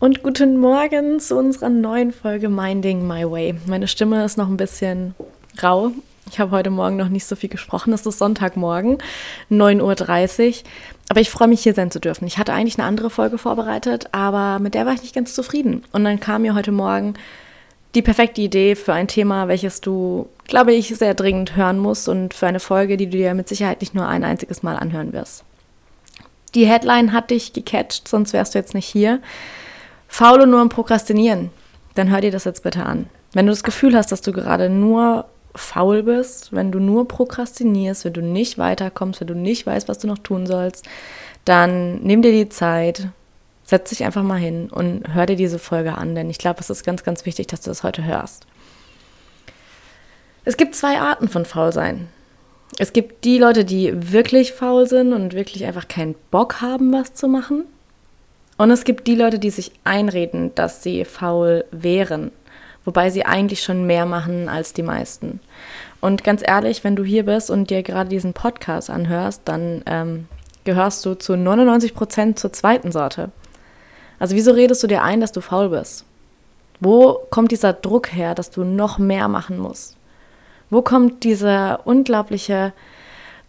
und 0.00 0.22
guten 0.22 0.58
Morgen 0.58 1.18
zu 1.18 1.36
unserer 1.36 1.70
neuen 1.70 2.12
Folge 2.12 2.48
Minding 2.48 3.06
My 3.06 3.28
Way. 3.28 3.56
Meine 3.66 3.88
Stimme 3.88 4.24
ist 4.24 4.38
noch 4.38 4.48
ein 4.48 4.56
bisschen 4.56 5.14
rau. 5.60 5.90
Ich 6.30 6.38
habe 6.38 6.52
heute 6.52 6.70
Morgen 6.70 6.96
noch 6.96 7.08
nicht 7.08 7.24
so 7.24 7.34
viel 7.34 7.48
gesprochen. 7.48 7.92
Es 7.92 8.06
ist 8.06 8.18
Sonntagmorgen, 8.18 8.98
9.30 9.50 10.48
Uhr. 10.48 10.54
Aber 11.08 11.20
ich 11.20 11.30
freue 11.30 11.48
mich, 11.48 11.62
hier 11.62 11.74
sein 11.74 11.90
zu 11.90 11.98
dürfen. 11.98 12.26
Ich 12.26 12.38
hatte 12.38 12.52
eigentlich 12.52 12.78
eine 12.78 12.86
andere 12.86 13.10
Folge 13.10 13.38
vorbereitet, 13.38 14.08
aber 14.12 14.60
mit 14.60 14.74
der 14.74 14.86
war 14.86 14.92
ich 14.92 15.02
nicht 15.02 15.14
ganz 15.14 15.34
zufrieden. 15.34 15.82
Und 15.90 16.04
dann 16.04 16.20
kam 16.20 16.42
mir 16.42 16.54
heute 16.54 16.70
Morgen 16.70 17.14
die 17.94 18.02
perfekte 18.02 18.42
Idee 18.42 18.76
für 18.76 18.92
ein 18.92 19.08
Thema, 19.08 19.48
welches 19.48 19.80
du, 19.80 20.28
glaube 20.46 20.74
ich, 20.74 20.94
sehr 20.96 21.14
dringend 21.14 21.56
hören 21.56 21.78
musst 21.78 22.08
und 22.08 22.34
für 22.34 22.46
eine 22.46 22.60
Folge, 22.60 22.98
die 22.98 23.06
du 23.06 23.16
dir 23.16 23.34
mit 23.34 23.48
Sicherheit 23.48 23.80
nicht 23.80 23.94
nur 23.94 24.06
ein 24.06 24.22
einziges 24.22 24.62
Mal 24.62 24.76
anhören 24.76 25.12
wirst. 25.12 25.42
Die 26.54 26.66
Headline 26.66 27.12
hat 27.12 27.30
dich 27.30 27.52
gecatcht, 27.52 28.06
sonst 28.06 28.32
wärst 28.32 28.54
du 28.54 28.58
jetzt 28.58 28.74
nicht 28.74 28.86
hier. 28.86 29.20
Faul 30.08 30.40
und 30.40 30.50
nur 30.50 30.60
am 30.60 30.68
Prokrastinieren. 30.68 31.50
Dann 31.94 32.10
hör 32.10 32.20
dir 32.20 32.30
das 32.30 32.44
jetzt 32.44 32.62
bitte 32.62 32.84
an. 32.84 33.06
Wenn 33.34 33.46
du 33.46 33.52
das 33.52 33.62
Gefühl 33.62 33.96
hast, 33.96 34.10
dass 34.10 34.20
du 34.20 34.32
gerade 34.32 34.68
nur 34.68 35.26
faul 35.54 36.02
bist, 36.02 36.52
wenn 36.52 36.72
du 36.72 36.80
nur 36.80 37.06
prokrastinierst, 37.06 38.04
wenn 38.04 38.12
du 38.12 38.22
nicht 38.22 38.58
weiterkommst, 38.58 39.20
wenn 39.20 39.28
du 39.28 39.34
nicht 39.34 39.66
weißt, 39.66 39.88
was 39.88 39.98
du 39.98 40.06
noch 40.06 40.18
tun 40.18 40.46
sollst, 40.46 40.86
dann 41.44 42.00
nimm 42.02 42.22
dir 42.22 42.32
die 42.32 42.48
Zeit, 42.48 43.08
setz 43.64 43.90
dich 43.90 44.04
einfach 44.04 44.22
mal 44.22 44.38
hin 44.38 44.70
und 44.70 45.14
hör 45.14 45.26
dir 45.26 45.36
diese 45.36 45.58
Folge 45.58 45.96
an, 45.96 46.14
denn 46.14 46.30
ich 46.30 46.38
glaube, 46.38 46.60
es 46.60 46.70
ist 46.70 46.84
ganz, 46.84 47.04
ganz 47.04 47.26
wichtig, 47.26 47.48
dass 47.48 47.60
du 47.60 47.70
das 47.70 47.82
heute 47.82 48.04
hörst. 48.04 48.46
Es 50.44 50.56
gibt 50.56 50.74
zwei 50.74 50.98
Arten 51.00 51.28
von 51.28 51.44
Faulsein 51.44 52.08
es 52.76 52.92
gibt 52.92 53.24
die 53.24 53.38
Leute, 53.38 53.64
die 53.64 54.12
wirklich 54.12 54.52
faul 54.52 54.86
sind 54.86 55.12
und 55.12 55.32
wirklich 55.32 55.64
einfach 55.64 55.88
keinen 55.88 56.14
Bock 56.30 56.60
haben, 56.60 56.92
was 56.92 57.14
zu 57.14 57.28
machen. 57.28 57.64
Und 58.58 58.72
es 58.72 58.84
gibt 58.84 59.06
die 59.06 59.14
Leute, 59.14 59.38
die 59.38 59.50
sich 59.50 59.72
einreden, 59.84 60.54
dass 60.56 60.82
sie 60.82 61.04
faul 61.04 61.64
wären, 61.70 62.32
wobei 62.84 63.08
sie 63.08 63.24
eigentlich 63.24 63.62
schon 63.62 63.86
mehr 63.86 64.04
machen 64.04 64.48
als 64.48 64.72
die 64.72 64.82
meisten. 64.82 65.40
Und 66.00 66.24
ganz 66.24 66.42
ehrlich, 66.44 66.82
wenn 66.82 66.96
du 66.96 67.04
hier 67.04 67.24
bist 67.24 67.50
und 67.50 67.70
dir 67.70 67.84
gerade 67.84 68.10
diesen 68.10 68.32
Podcast 68.32 68.90
anhörst, 68.90 69.42
dann 69.44 69.82
ähm, 69.86 70.26
gehörst 70.64 71.06
du 71.06 71.14
zu 71.14 71.36
99 71.36 71.94
Prozent 71.94 72.38
zur 72.38 72.52
zweiten 72.52 72.90
Sorte. 72.90 73.30
Also 74.18 74.34
wieso 74.34 74.50
redest 74.50 74.82
du 74.82 74.88
dir 74.88 75.02
ein, 75.02 75.20
dass 75.20 75.32
du 75.32 75.40
faul 75.40 75.68
bist? 75.68 76.04
Wo 76.80 77.20
kommt 77.30 77.52
dieser 77.52 77.72
Druck 77.72 78.12
her, 78.12 78.34
dass 78.34 78.50
du 78.50 78.64
noch 78.64 78.98
mehr 78.98 79.28
machen 79.28 79.58
musst? 79.58 79.96
Wo 80.68 80.82
kommt 80.82 81.22
dieser 81.22 81.86
unglaubliche 81.86 82.72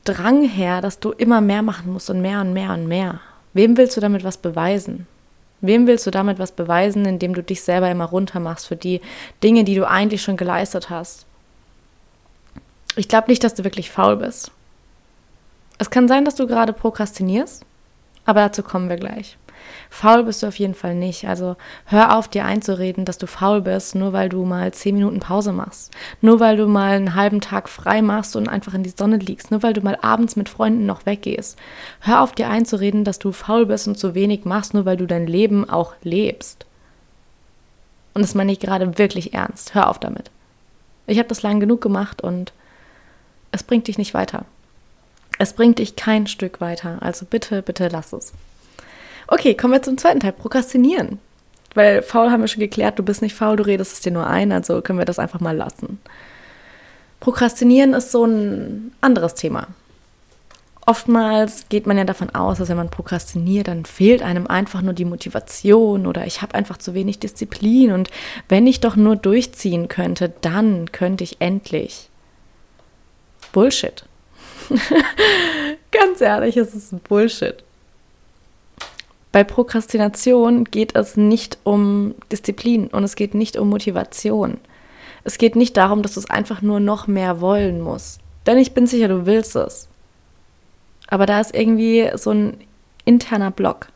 Drang 0.03 0.43
her, 0.43 0.81
dass 0.81 0.99
du 0.99 1.11
immer 1.11 1.41
mehr 1.41 1.63
machen 1.63 1.91
musst 1.91 2.09
und 2.11 2.21
mehr 2.21 2.41
und 2.41 2.53
mehr 2.53 2.73
und 2.73 2.87
mehr? 2.87 3.19
Wem 3.59 3.75
willst 3.75 3.97
du 3.97 3.99
damit 3.99 4.23
was 4.23 4.37
beweisen? 4.37 5.05
Wem 5.59 5.85
willst 5.85 6.07
du 6.07 6.11
damit 6.11 6.39
was 6.39 6.53
beweisen, 6.53 7.05
indem 7.05 7.33
du 7.33 7.43
dich 7.43 7.61
selber 7.61 7.91
immer 7.91 8.05
runter 8.05 8.39
machst 8.39 8.67
für 8.67 8.77
die 8.77 9.01
Dinge, 9.43 9.65
die 9.65 9.75
du 9.75 9.85
eigentlich 9.85 10.21
schon 10.21 10.37
geleistet 10.37 10.89
hast? 10.89 11.25
Ich 12.95 13.09
glaube 13.09 13.27
nicht, 13.27 13.43
dass 13.43 13.55
du 13.55 13.65
wirklich 13.65 13.91
faul 13.91 14.15
bist. 14.15 14.51
Es 15.77 15.89
kann 15.89 16.07
sein, 16.07 16.23
dass 16.23 16.35
du 16.35 16.47
gerade 16.47 16.71
prokrastinierst, 16.71 17.65
aber 18.23 18.39
dazu 18.39 18.63
kommen 18.63 18.87
wir 18.87 18.95
gleich. 18.95 19.37
Faul 19.89 20.23
bist 20.23 20.43
du 20.43 20.47
auf 20.47 20.57
jeden 20.57 20.73
Fall 20.73 20.95
nicht. 20.95 21.27
Also 21.27 21.55
hör 21.85 22.17
auf, 22.17 22.27
dir 22.27 22.45
einzureden, 22.45 23.05
dass 23.05 23.17
du 23.17 23.27
faul 23.27 23.61
bist, 23.61 23.95
nur 23.95 24.13
weil 24.13 24.29
du 24.29 24.45
mal 24.45 24.73
zehn 24.73 24.95
Minuten 24.95 25.19
Pause 25.19 25.51
machst. 25.51 25.91
Nur 26.21 26.39
weil 26.39 26.57
du 26.57 26.67
mal 26.67 26.95
einen 26.95 27.15
halben 27.15 27.41
Tag 27.41 27.69
frei 27.69 28.01
machst 28.01 28.35
und 28.35 28.47
einfach 28.47 28.73
in 28.73 28.83
die 28.83 28.93
Sonne 28.95 29.17
liegst. 29.17 29.51
Nur 29.51 29.63
weil 29.63 29.73
du 29.73 29.81
mal 29.81 29.97
abends 30.01 30.35
mit 30.35 30.49
Freunden 30.49 30.85
noch 30.85 31.05
weggehst. 31.05 31.57
Hör 32.01 32.21
auf, 32.21 32.33
dir 32.33 32.49
einzureden, 32.49 33.03
dass 33.03 33.19
du 33.19 33.31
faul 33.31 33.65
bist 33.65 33.87
und 33.87 33.97
zu 33.97 34.15
wenig 34.15 34.45
machst, 34.45 34.73
nur 34.73 34.85
weil 34.85 34.97
du 34.97 35.07
dein 35.07 35.27
Leben 35.27 35.69
auch 35.69 35.93
lebst. 36.03 36.65
Und 38.13 38.21
das 38.21 38.35
meine 38.35 38.51
ich 38.51 38.59
gerade 38.59 38.97
wirklich 38.97 39.33
ernst. 39.33 39.75
Hör 39.75 39.89
auf 39.89 39.99
damit. 39.99 40.31
Ich 41.07 41.17
habe 41.17 41.29
das 41.29 41.41
lang 41.41 41.59
genug 41.59 41.81
gemacht 41.81 42.21
und 42.21 42.53
es 43.51 43.63
bringt 43.63 43.87
dich 43.87 43.97
nicht 43.97 44.13
weiter. 44.13 44.45
Es 45.37 45.53
bringt 45.53 45.79
dich 45.79 45.95
kein 45.95 46.27
Stück 46.27 46.61
weiter. 46.61 46.97
Also 47.01 47.25
bitte, 47.25 47.61
bitte 47.61 47.87
lass 47.87 48.13
es. 48.13 48.33
Okay, 49.31 49.53
kommen 49.53 49.73
wir 49.73 49.83
zum 49.83 49.97
zweiten 49.97 50.19
Teil, 50.19 50.31
Prokrastinieren. 50.31 51.19
Weil 51.75 52.01
faul 52.01 52.31
haben 52.31 52.41
wir 52.41 52.47
schon 52.47 52.61
geklärt, 52.61 52.97
du 52.97 53.03
bist 53.03 53.21
nicht 53.21 53.35
faul, 53.35 53.57
du 53.57 53.63
redest 53.63 53.93
es 53.93 53.99
dir 54.01 54.11
nur 54.11 54.25
ein, 54.25 54.51
also 54.51 54.81
können 54.81 54.97
wir 54.97 55.05
das 55.05 55.19
einfach 55.19 55.39
mal 55.39 55.55
lassen. 55.55 55.99
Prokrastinieren 57.19 57.93
ist 57.93 58.11
so 58.11 58.25
ein 58.25 58.91
anderes 59.01 59.35
Thema. 59.35 59.67
Oftmals 60.87 61.69
geht 61.69 61.85
man 61.85 61.99
ja 61.99 62.05
davon 62.05 62.31
aus, 62.31 62.57
dass 62.57 62.69
wenn 62.69 62.77
man 62.77 62.89
prokrastiniert, 62.89 63.67
dann 63.67 63.85
fehlt 63.85 64.23
einem 64.23 64.47
einfach 64.47 64.81
nur 64.81 64.93
die 64.93 65.05
Motivation 65.05 66.07
oder 66.07 66.25
ich 66.25 66.41
habe 66.41 66.55
einfach 66.55 66.77
zu 66.77 66.95
wenig 66.95 67.19
Disziplin 67.19 67.91
und 67.91 68.09
wenn 68.47 68.65
ich 68.65 68.79
doch 68.79 68.95
nur 68.95 69.15
durchziehen 69.15 69.89
könnte, 69.89 70.33
dann 70.41 70.91
könnte 70.91 71.23
ich 71.23 71.39
endlich. 71.39 72.09
Bullshit. 73.51 74.05
Ganz 75.91 76.19
ehrlich, 76.19 76.57
es 76.57 76.73
ist 76.73 77.03
Bullshit. 77.03 77.63
Bei 79.31 79.43
Prokrastination 79.43 80.63
geht 80.63 80.95
es 80.95 81.15
nicht 81.15 81.59
um 81.63 82.15
Disziplin 82.31 82.87
und 82.87 83.03
es 83.03 83.15
geht 83.15 83.35
nicht 83.35 83.57
um 83.57 83.69
Motivation. 83.69 84.57
Es 85.23 85.37
geht 85.37 85.55
nicht 85.55 85.77
darum, 85.77 86.01
dass 86.01 86.15
du 86.15 86.19
es 86.19 86.29
einfach 86.29 86.61
nur 86.61 86.79
noch 86.79 87.07
mehr 87.07 87.39
wollen 87.41 87.81
musst. 87.81 88.21
Denn 88.47 88.57
ich 88.57 88.73
bin 88.73 88.87
sicher, 88.87 89.07
du 89.07 89.25
willst 89.25 89.55
es. 89.55 89.87
Aber 91.07 91.25
da 91.25 91.39
ist 91.39 91.53
irgendwie 91.53 92.09
so 92.15 92.31
ein 92.31 92.57
interner 93.05 93.51
Block. 93.51 93.87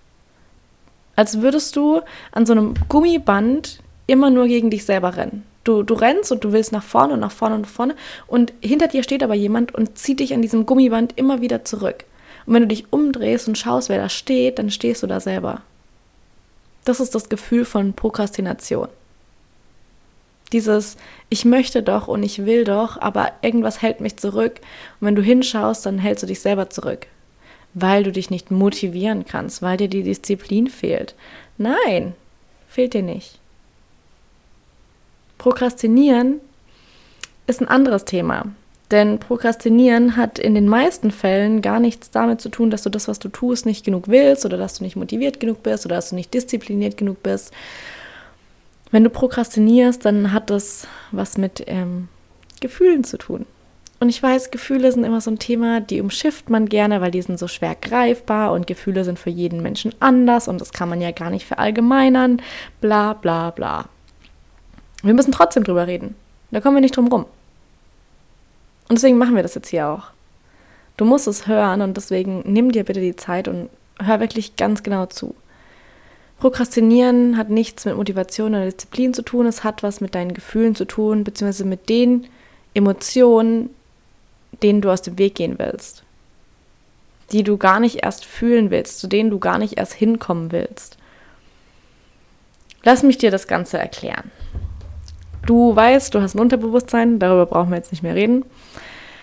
Als 1.15 1.41
würdest 1.41 1.75
du 1.75 2.01
an 2.31 2.45
so 2.45 2.53
einem 2.53 2.73
Gummiband 2.89 3.79
immer 4.07 4.29
nur 4.29 4.47
gegen 4.47 4.69
dich 4.69 4.85
selber 4.85 5.15
rennen. 5.15 5.43
Du, 5.63 5.81
du 5.83 5.93
rennst 5.93 6.31
und 6.31 6.43
du 6.43 6.51
willst 6.51 6.71
nach 6.71 6.83
vorne 6.83 7.13
und 7.13 7.21
nach 7.21 7.31
vorne 7.31 7.55
und 7.55 7.61
nach 7.61 7.69
vorne 7.69 7.95
und 8.27 8.51
hinter 8.61 8.87
dir 8.87 9.01
steht 9.01 9.23
aber 9.23 9.33
jemand 9.33 9.73
und 9.73 9.97
zieht 9.97 10.19
dich 10.19 10.33
an 10.33 10.41
diesem 10.41 10.65
Gummiband 10.65 11.17
immer 11.17 11.39
wieder 11.39 11.63
zurück. 11.63 12.03
Und 12.45 12.53
wenn 12.53 12.63
du 12.63 12.67
dich 12.67 12.91
umdrehst 12.91 13.47
und 13.47 13.57
schaust, 13.57 13.89
wer 13.89 13.97
da 13.97 14.09
steht, 14.09 14.59
dann 14.59 14.69
stehst 14.69 15.03
du 15.03 15.07
da 15.07 15.19
selber. 15.19 15.61
Das 16.85 16.99
ist 16.99 17.15
das 17.15 17.29
Gefühl 17.29 17.65
von 17.65 17.93
Prokrastination. 17.93 18.89
Dieses, 20.51 20.97
ich 21.29 21.45
möchte 21.45 21.81
doch 21.81 22.07
und 22.07 22.21
ich 22.21 22.45
will 22.45 22.63
doch, 22.63 22.99
aber 23.01 23.31
irgendwas 23.41 23.81
hält 23.81 24.01
mich 24.01 24.17
zurück. 24.17 24.59
Und 24.99 25.07
wenn 25.07 25.15
du 25.15 25.21
hinschaust, 25.21 25.85
dann 25.85 25.97
hältst 25.97 26.23
du 26.23 26.27
dich 26.27 26.41
selber 26.41 26.69
zurück, 26.69 27.07
weil 27.73 28.03
du 28.03 28.11
dich 28.11 28.29
nicht 28.29 28.51
motivieren 28.51 29.25
kannst, 29.25 29.61
weil 29.61 29.77
dir 29.77 29.87
die 29.87 30.03
Disziplin 30.03 30.67
fehlt. 30.67 31.15
Nein, 31.57 32.13
fehlt 32.67 32.93
dir 32.93 33.01
nicht. 33.01 33.39
Prokrastinieren 35.39 36.39
ist 37.47 37.61
ein 37.61 37.67
anderes 37.67 38.05
Thema. 38.05 38.45
Denn 38.93 39.17
Prokrastinieren 39.17 40.17
hat 40.17 40.37
in 40.37 40.53
den 40.53 40.67
meisten 40.67 41.09
Fällen 41.09 41.63
gar 41.63 41.79
nichts 41.79 42.11
damit 42.11 42.41
zu 42.41 42.49
tun, 42.49 42.69
dass 42.69 42.83
du 42.83 42.91
das, 42.91 43.07
was 43.07 43.17
du 43.17 43.27
tust, 43.27 43.65
nicht 43.65 43.83
genug 43.83 44.07
willst 44.07 44.45
oder 44.45 44.55
dass 44.55 44.75
du 44.77 44.83
nicht 44.83 44.95
motiviert 44.95 45.39
genug 45.39 45.63
bist 45.63 45.87
oder 45.87 45.95
dass 45.95 46.11
du 46.11 46.15
nicht 46.15 46.31
diszipliniert 46.31 46.95
genug 46.95 47.23
bist. 47.23 47.51
Wenn 48.91 49.03
du 49.03 49.09
prokrastinierst, 49.09 50.05
dann 50.05 50.31
hat 50.31 50.51
das 50.51 50.87
was 51.11 51.39
mit 51.39 51.63
ähm, 51.65 52.07
Gefühlen 52.61 53.03
zu 53.03 53.17
tun. 53.17 53.47
Und 53.99 54.09
ich 54.09 54.21
weiß, 54.21 54.51
Gefühle 54.51 54.91
sind 54.91 55.05
immer 55.05 55.21
so 55.21 55.31
ein 55.31 55.39
Thema, 55.39 55.81
die 55.81 55.99
umschifft 55.99 56.51
man 56.51 56.69
gerne, 56.69 57.01
weil 57.01 57.09
die 57.09 57.23
sind 57.23 57.39
so 57.39 57.47
schwer 57.47 57.73
greifbar 57.73 58.51
und 58.51 58.67
Gefühle 58.67 59.05
sind 59.05 59.17
für 59.17 59.31
jeden 59.31 59.63
Menschen 59.63 59.95
anders 60.01 60.47
und 60.47 60.61
das 60.61 60.71
kann 60.71 60.87
man 60.87 61.01
ja 61.01 61.09
gar 61.09 61.31
nicht 61.31 61.47
verallgemeinern, 61.47 62.43
bla 62.79 63.13
bla 63.13 63.49
bla. 63.49 63.85
Wir 65.01 65.15
müssen 65.15 65.31
trotzdem 65.31 65.63
drüber 65.63 65.87
reden. 65.87 66.13
Da 66.51 66.61
kommen 66.61 66.75
wir 66.75 66.81
nicht 66.81 66.95
drum 66.95 67.07
rum. 67.07 67.25
Und 68.93 68.97
deswegen 68.97 69.17
machen 69.17 69.35
wir 69.35 69.41
das 69.41 69.55
jetzt 69.55 69.69
hier 69.69 69.87
auch. 69.87 70.11
Du 70.97 71.05
musst 71.05 71.25
es 71.25 71.47
hören 71.47 71.81
und 71.81 71.97
deswegen 71.97 72.43
nimm 72.45 72.71
dir 72.71 72.83
bitte 72.83 73.01
die 73.01 73.15
Zeit 73.15 73.47
und 73.47 73.71
hör 73.99 74.19
wirklich 74.19 74.55
ganz 74.55 74.83
genau 74.83 75.07
zu. 75.07 75.33
Prokrastinieren 76.37 77.35
hat 77.35 77.49
nichts 77.49 77.85
mit 77.85 77.97
Motivation 77.97 78.53
oder 78.53 78.65
Disziplin 78.65 79.15
zu 79.15 79.23
tun, 79.23 79.47
es 79.47 79.63
hat 79.63 79.81
was 79.81 79.99
mit 79.99 80.13
deinen 80.13 80.35
Gefühlen 80.35 80.75
zu 80.75 80.85
tun, 80.85 81.23
beziehungsweise 81.23 81.65
mit 81.65 81.89
den 81.89 82.27
Emotionen, 82.75 83.71
denen 84.61 84.81
du 84.81 84.91
aus 84.91 85.01
dem 85.01 85.17
Weg 85.17 85.33
gehen 85.33 85.57
willst, 85.57 86.03
die 87.31 87.41
du 87.41 87.57
gar 87.57 87.79
nicht 87.79 88.03
erst 88.03 88.25
fühlen 88.25 88.69
willst, 88.69 88.99
zu 88.99 89.07
denen 89.07 89.31
du 89.31 89.39
gar 89.39 89.57
nicht 89.57 89.79
erst 89.79 89.93
hinkommen 89.93 90.51
willst. 90.51 90.97
Lass 92.83 93.01
mich 93.01 93.17
dir 93.17 93.31
das 93.31 93.47
Ganze 93.47 93.79
erklären. 93.79 94.29
Du 95.45 95.75
weißt, 95.75 96.13
du 96.13 96.21
hast 96.21 96.35
ein 96.35 96.39
Unterbewusstsein, 96.39 97.19
darüber 97.19 97.45
brauchen 97.45 97.69
wir 97.69 97.77
jetzt 97.77 97.91
nicht 97.91 98.03
mehr 98.03 98.15
reden. 98.15 98.45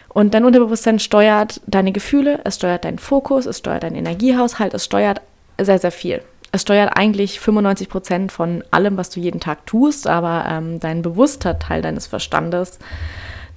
Und 0.09 0.35
dein 0.35 0.45
Unterbewusstsein 0.45 0.99
steuert 0.99 1.61
deine 1.67 1.93
Gefühle, 1.93 2.41
es 2.45 2.57
steuert 2.57 2.85
deinen 2.85 2.99
Fokus, 2.99 3.47
es 3.47 3.59
steuert 3.59 3.85
deinen 3.85 3.97
Energiehaushalt, 3.97 4.75
es 4.75 4.85
steuert 4.85 5.21
sehr, 5.59 5.79
sehr 5.79 5.93
viel. 5.93 6.23
Es 6.53 6.63
steuert 6.63 6.97
eigentlich 6.97 7.39
95 7.39 7.89
Prozent 7.89 8.33
von 8.33 8.65
allem, 8.73 8.97
was 8.97 9.11
du 9.11 9.21
jeden 9.21 9.39
Tag 9.39 9.67
tust, 9.67 10.09
aber 10.09 10.47
ähm, 10.49 10.81
dein 10.81 11.03
bewusster 11.03 11.61
Teil 11.61 11.81
deines 11.81 12.09
Verstandes, 12.09 12.81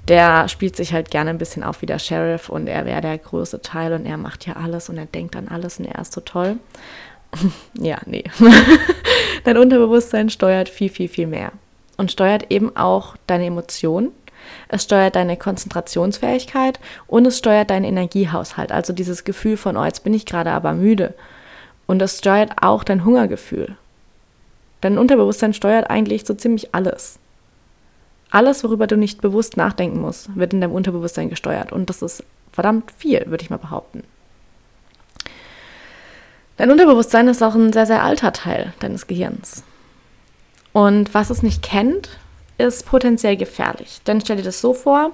der 0.08 0.48
spielt 0.48 0.76
sich 0.76 0.94
halt 0.94 1.10
gerne 1.10 1.32
ein 1.32 1.40
bisschen 1.40 1.64
auf 1.64 1.82
wie 1.82 1.88
der 1.88 1.98
Sheriff 1.98 2.50
und 2.50 2.68
er 2.68 2.86
wäre 2.86 3.02
der 3.02 3.18
größte 3.18 3.62
Teil 3.62 3.94
und 3.94 4.06
er 4.06 4.18
macht 4.18 4.46
ja 4.46 4.54
alles 4.58 4.90
und 4.90 4.98
er 4.98 5.08
denkt 5.08 5.36
an 5.36 5.48
alles 5.48 5.80
und 5.80 5.86
er 5.86 6.00
ist 6.00 6.14
so 6.14 6.22
toll. 6.22 6.58
ja, 7.74 7.98
nee. 8.06 8.26
dein 9.44 9.58
Unterbewusstsein 9.58 10.30
steuert 10.30 10.70
viel, 10.70 10.90
viel, 10.90 11.08
viel 11.08 11.26
mehr 11.26 11.52
und 12.04 12.12
steuert 12.12 12.52
eben 12.52 12.76
auch 12.76 13.16
deine 13.26 13.46
Emotionen 13.46 14.12
es 14.70 14.84
steuert 14.84 15.16
deine 15.16 15.38
Konzentrationsfähigkeit 15.38 16.80
und 17.08 17.26
es 17.26 17.38
steuert 17.38 17.70
deinen 17.70 17.86
Energiehaushalt, 17.86 18.72
also 18.72 18.94
dieses 18.94 19.24
Gefühl 19.24 19.58
von, 19.58 19.78
oh, 19.78 19.86
jetzt 19.86 20.04
bin 20.04 20.14
ich 20.14 20.26
gerade 20.26 20.52
aber 20.52 20.74
müde. 20.74 21.14
Und 21.86 22.02
es 22.02 22.18
steuert 22.18 22.52
auch 22.62 22.84
dein 22.84 23.06
Hungergefühl. 23.06 23.76
Dein 24.82 24.98
Unterbewusstsein 24.98 25.54
steuert 25.54 25.90
eigentlich 25.90 26.26
so 26.26 26.34
ziemlich 26.34 26.74
alles. 26.74 27.20
Alles, 28.32 28.64
worüber 28.64 28.88
du 28.88 28.98
nicht 28.98 29.22
bewusst 29.22 29.58
nachdenken 29.58 30.02
musst, 30.02 30.36
wird 30.36 30.54
in 30.54 30.62
deinem 30.62 30.74
Unterbewusstsein 30.74 31.30
gesteuert. 31.30 31.72
Und 31.72 31.90
das 31.90 32.02
ist 32.02 32.24
verdammt 32.52 32.92
viel, 32.98 33.24
würde 33.28 33.44
ich 33.44 33.50
mal 33.50 33.58
behaupten. 33.58 34.04
Dein 36.58 36.72
Unterbewusstsein 36.72 37.28
ist 37.28 37.44
auch 37.44 37.56
ein 37.56 37.74
sehr, 37.74 37.86
sehr 37.86 38.04
alter 38.04 38.34
Teil 38.34 38.74
deines 38.80 39.08
Gehirns. 39.08 39.64
Und 40.74 41.14
was 41.14 41.30
es 41.30 41.44
nicht 41.44 41.62
kennt, 41.62 42.10
ist 42.58 42.86
potenziell 42.86 43.38
gefährlich. 43.38 44.02
Denn 44.06 44.22
stell 44.22 44.38
dir 44.38 44.44
das 44.44 44.60
so 44.60 44.74
vor, 44.74 45.12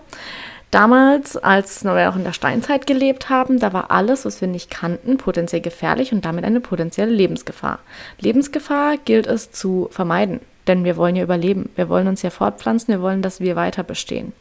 damals, 0.71 1.37
als 1.37 1.83
wir 1.83 2.09
auch 2.09 2.15
in 2.15 2.23
der 2.23 2.33
Steinzeit 2.33 2.87
gelebt 2.87 3.29
haben, 3.29 3.59
da 3.59 3.73
war 3.73 3.91
alles, 3.91 4.25
was 4.25 4.41
wir 4.41 4.47
nicht 4.47 4.71
kannten, 4.71 5.17
potenziell 5.17 5.61
gefährlich 5.61 6.13
und 6.13 6.25
damit 6.25 6.45
eine 6.45 6.61
potenzielle 6.61 7.11
Lebensgefahr. 7.11 7.79
Lebensgefahr 8.19 8.97
gilt 8.97 9.27
es 9.27 9.51
zu 9.51 9.89
vermeiden, 9.91 10.39
denn 10.67 10.85
wir 10.85 10.97
wollen 10.97 11.15
ja 11.15 11.23
überleben. 11.23 11.69
Wir 11.75 11.89
wollen 11.89 12.07
uns 12.07 12.21
ja 12.21 12.29
fortpflanzen, 12.29 12.93
wir 12.93 13.01
wollen, 13.01 13.21
dass 13.21 13.39
wir 13.39 13.55
weiter 13.55 13.83
bestehen. 13.83 14.33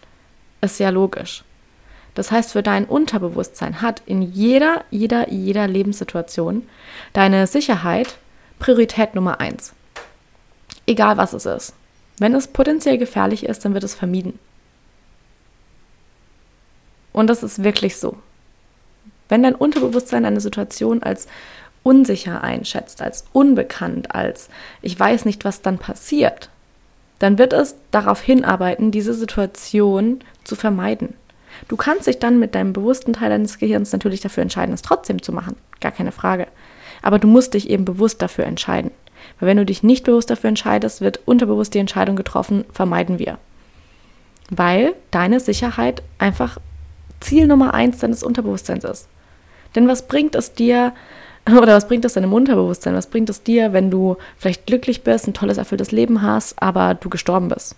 Ist 0.61 0.81
ja 0.81 0.91
logisch. 0.91 1.45
Das 2.15 2.33
heißt, 2.33 2.53
für 2.53 2.65
dein 2.65 2.85
Unterbewusstsein 2.85 3.81
hat 3.81 4.03
in 4.07 4.23
jeder, 4.23 4.85
jeder, 4.91 5.31
jeder 5.31 5.69
Lebenssituation 5.69 6.63
deine 7.13 7.47
Sicherheit 7.47 8.19
Priorität 8.59 9.15
Nummer 9.15 9.39
eins. 9.39 9.73
Egal 10.89 11.19
was 11.19 11.35
es 11.35 11.45
ist. 11.45 11.75
Wenn 12.19 12.35
es 12.35 12.49
potenziell 12.49 12.97
gefährlich 12.97 13.45
ist, 13.45 13.63
dann 13.63 13.75
wird 13.75 13.85
es 13.85 13.95
vermieden. 13.95 14.39
Und 17.13 17.29
das 17.29 17.43
ist 17.43 17.63
wirklich 17.63 17.99
so. 17.99 18.17
Wenn 19.29 19.43
dein 19.43 19.55
Unterbewusstsein 19.55 20.25
eine 20.25 20.41
Situation 20.41 21.03
als 21.03 21.29
unsicher 21.83 22.43
einschätzt, 22.43 23.03
als 23.03 23.27
unbekannt, 23.35 24.15
als 24.15 24.49
ich 24.81 24.99
weiß 24.99 25.27
nicht, 25.27 25.45
was 25.45 25.61
dann 25.61 25.77
passiert, 25.77 26.49
dann 27.19 27.37
wird 27.37 27.53
es 27.53 27.77
darauf 27.91 28.23
hinarbeiten, 28.23 28.91
diese 28.91 29.13
Situation 29.13 30.21
zu 30.45 30.57
vermeiden. 30.57 31.15
Du 31.69 31.77
kannst 31.77 32.07
dich 32.07 32.19
dann 32.19 32.39
mit 32.39 32.55
deinem 32.55 32.73
bewussten 32.73 33.13
Teil 33.13 33.29
deines 33.29 33.59
Gehirns 33.59 33.93
natürlich 33.93 34.21
dafür 34.21 34.43
entscheiden, 34.43 34.75
es 34.75 34.83
trotzdem 34.83 35.23
zu 35.23 35.33
machen. 35.33 35.57
Gar 35.81 35.93
keine 35.93 36.13
Frage. 36.13 36.47
Aber 37.03 37.19
du 37.19 37.29
musst 37.29 37.53
dich 37.53 37.69
eben 37.69 37.85
bewusst 37.85 38.23
dafür 38.23 38.47
entscheiden. 38.47 38.91
Weil 39.39 39.49
wenn 39.49 39.57
du 39.57 39.65
dich 39.65 39.83
nicht 39.83 40.05
bewusst 40.05 40.31
dafür 40.31 40.49
entscheidest, 40.49 41.01
wird 41.01 41.21
unterbewusst 41.27 41.75
die 41.75 41.79
Entscheidung 41.79 42.17
getroffen, 42.17 42.65
vermeiden 42.73 43.19
wir. 43.19 43.39
Weil 44.51 44.95
deine 45.11 45.41
Sicherheit 45.41 46.03
einfach 46.19 46.59
Ziel 47.21 47.47
Nummer 47.47 47.75
eins 47.75 47.99
deines 47.99 48.23
Unterbewusstseins 48.23 48.85
ist. 48.85 49.09
Denn 49.75 49.89
was 49.89 50.09
bringt 50.09 50.35
es 50.35 50.53
dir, 50.53 50.93
oder 51.49 51.75
was 51.75 51.89
bringt 51.89 52.05
es 52.05 52.15
deinem 52.15 52.33
Unterbewusstsein? 52.33 52.95
Was 52.95 53.09
bringt 53.09 53.31
es 53.31 53.43
dir, 53.43 53.73
wenn 53.73 53.91
du 53.91 54.17
vielleicht 54.37 54.67
glücklich 54.67 55.03
bist, 55.03 55.27
ein 55.27 55.35
tolles, 55.35 55.59
erfülltes 55.59 55.93
Leben 55.93 56.23
hast, 56.23 56.61
aber 56.63 56.95
du 56.95 57.09
gestorben 57.09 57.49
bist? 57.49 57.77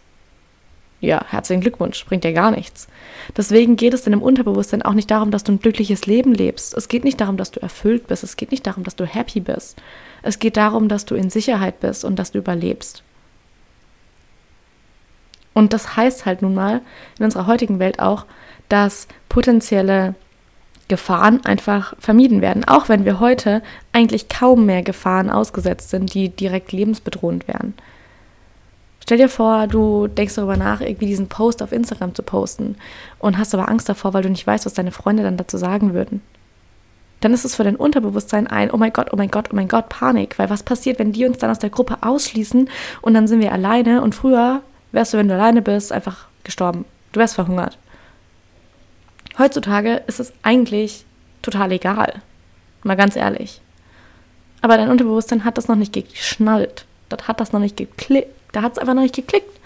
Ja, 1.00 1.24
herzlichen 1.28 1.62
Glückwunsch, 1.62 2.04
bringt 2.04 2.24
dir 2.24 2.34
gar 2.34 2.50
nichts. 2.50 2.86
Deswegen 3.34 3.76
geht 3.76 3.94
es 3.94 4.02
deinem 4.02 4.20
Unterbewusstsein 4.20 4.82
auch 4.82 4.92
nicht 4.92 5.10
darum, 5.10 5.30
dass 5.30 5.44
du 5.44 5.52
ein 5.52 5.60
glückliches 5.60 6.04
Leben 6.04 6.34
lebst. 6.34 6.74
Es 6.74 6.88
geht 6.88 7.04
nicht 7.04 7.20
darum, 7.20 7.38
dass 7.38 7.50
du 7.50 7.60
erfüllt 7.60 8.06
bist. 8.06 8.22
Es 8.22 8.36
geht 8.36 8.50
nicht 8.50 8.66
darum, 8.66 8.84
dass 8.84 8.96
du 8.96 9.06
happy 9.06 9.40
bist. 9.40 9.80
Es 10.22 10.38
geht 10.38 10.58
darum, 10.58 10.88
dass 10.88 11.06
du 11.06 11.14
in 11.14 11.30
Sicherheit 11.30 11.80
bist 11.80 12.04
und 12.04 12.18
dass 12.18 12.32
du 12.32 12.38
überlebst. 12.38 13.02
Und 15.54 15.72
das 15.72 15.96
heißt 15.96 16.26
halt 16.26 16.42
nun 16.42 16.54
mal 16.54 16.82
in 17.18 17.24
unserer 17.24 17.46
heutigen 17.46 17.78
Welt 17.78 17.98
auch, 17.98 18.26
dass 18.68 19.08
potenzielle 19.30 20.14
Gefahren 20.88 21.44
einfach 21.44 21.94
vermieden 21.98 22.42
werden, 22.42 22.64
auch 22.64 22.88
wenn 22.88 23.04
wir 23.04 23.20
heute 23.20 23.62
eigentlich 23.92 24.28
kaum 24.28 24.66
mehr 24.66 24.82
Gefahren 24.82 25.30
ausgesetzt 25.30 25.90
sind, 25.90 26.12
die 26.12 26.28
direkt 26.28 26.72
lebensbedrohend 26.72 27.48
wären. 27.48 27.74
Stell 29.10 29.18
dir 29.18 29.28
vor, 29.28 29.66
du 29.66 30.06
denkst 30.06 30.36
darüber 30.36 30.56
nach, 30.56 30.80
irgendwie 30.80 31.06
diesen 31.06 31.28
Post 31.28 31.64
auf 31.64 31.72
Instagram 31.72 32.14
zu 32.14 32.22
posten 32.22 32.76
und 33.18 33.38
hast 33.38 33.52
aber 33.52 33.68
Angst 33.68 33.88
davor, 33.88 34.14
weil 34.14 34.22
du 34.22 34.30
nicht 34.30 34.46
weißt, 34.46 34.66
was 34.66 34.74
deine 34.74 34.92
Freunde 34.92 35.24
dann 35.24 35.36
dazu 35.36 35.58
sagen 35.58 35.94
würden 35.94 36.22
dann 37.18 37.34
ist 37.34 37.44
es 37.44 37.56
für 37.56 37.64
dein 37.64 37.74
Unterbewusstsein 37.74 38.46
ein, 38.46 38.70
oh 38.70 38.76
mein 38.76 38.92
Gott, 38.92 39.08
oh 39.12 39.16
mein 39.16 39.32
Gott, 39.32 39.48
oh 39.50 39.56
mein 39.56 39.66
Gott, 39.66 39.88
Panik. 39.88 40.38
Weil 40.38 40.48
was 40.48 40.62
passiert, 40.62 41.00
wenn 41.00 41.10
die 41.10 41.26
uns 41.26 41.38
dann 41.38 41.50
aus 41.50 41.58
der 41.58 41.70
Gruppe 41.70 41.98
ausschließen 42.02 42.70
und 43.02 43.14
dann 43.14 43.26
sind 43.26 43.40
wir 43.40 43.50
alleine 43.50 44.00
und 44.00 44.14
früher 44.14 44.62
wärst 44.92 45.12
du, 45.12 45.18
wenn 45.18 45.26
du 45.26 45.34
alleine 45.34 45.60
bist, 45.60 45.90
einfach 45.90 46.28
gestorben. 46.44 46.84
Du 47.10 47.18
wärst 47.18 47.34
verhungert. 47.34 47.78
Heutzutage 49.38 50.02
ist 50.06 50.20
es 50.20 50.32
eigentlich 50.44 51.04
total 51.42 51.72
egal. 51.72 52.22
Mal 52.84 52.96
ganz 52.96 53.16
ehrlich. 53.16 53.60
Aber 54.62 54.76
dein 54.76 54.88
Unterbewusstsein 54.88 55.44
hat 55.44 55.58
das 55.58 55.66
noch 55.66 55.76
nicht 55.76 55.92
geschnallt. 55.92 56.86
Das 57.08 57.26
hat 57.26 57.40
das 57.40 57.52
noch 57.52 57.60
nicht 57.60 57.76
geklickt. 57.76 58.39
Da 58.52 58.62
hat 58.62 58.72
es 58.72 58.78
einfach 58.78 58.94
noch 58.94 59.02
nicht 59.02 59.14
geklickt. 59.14 59.58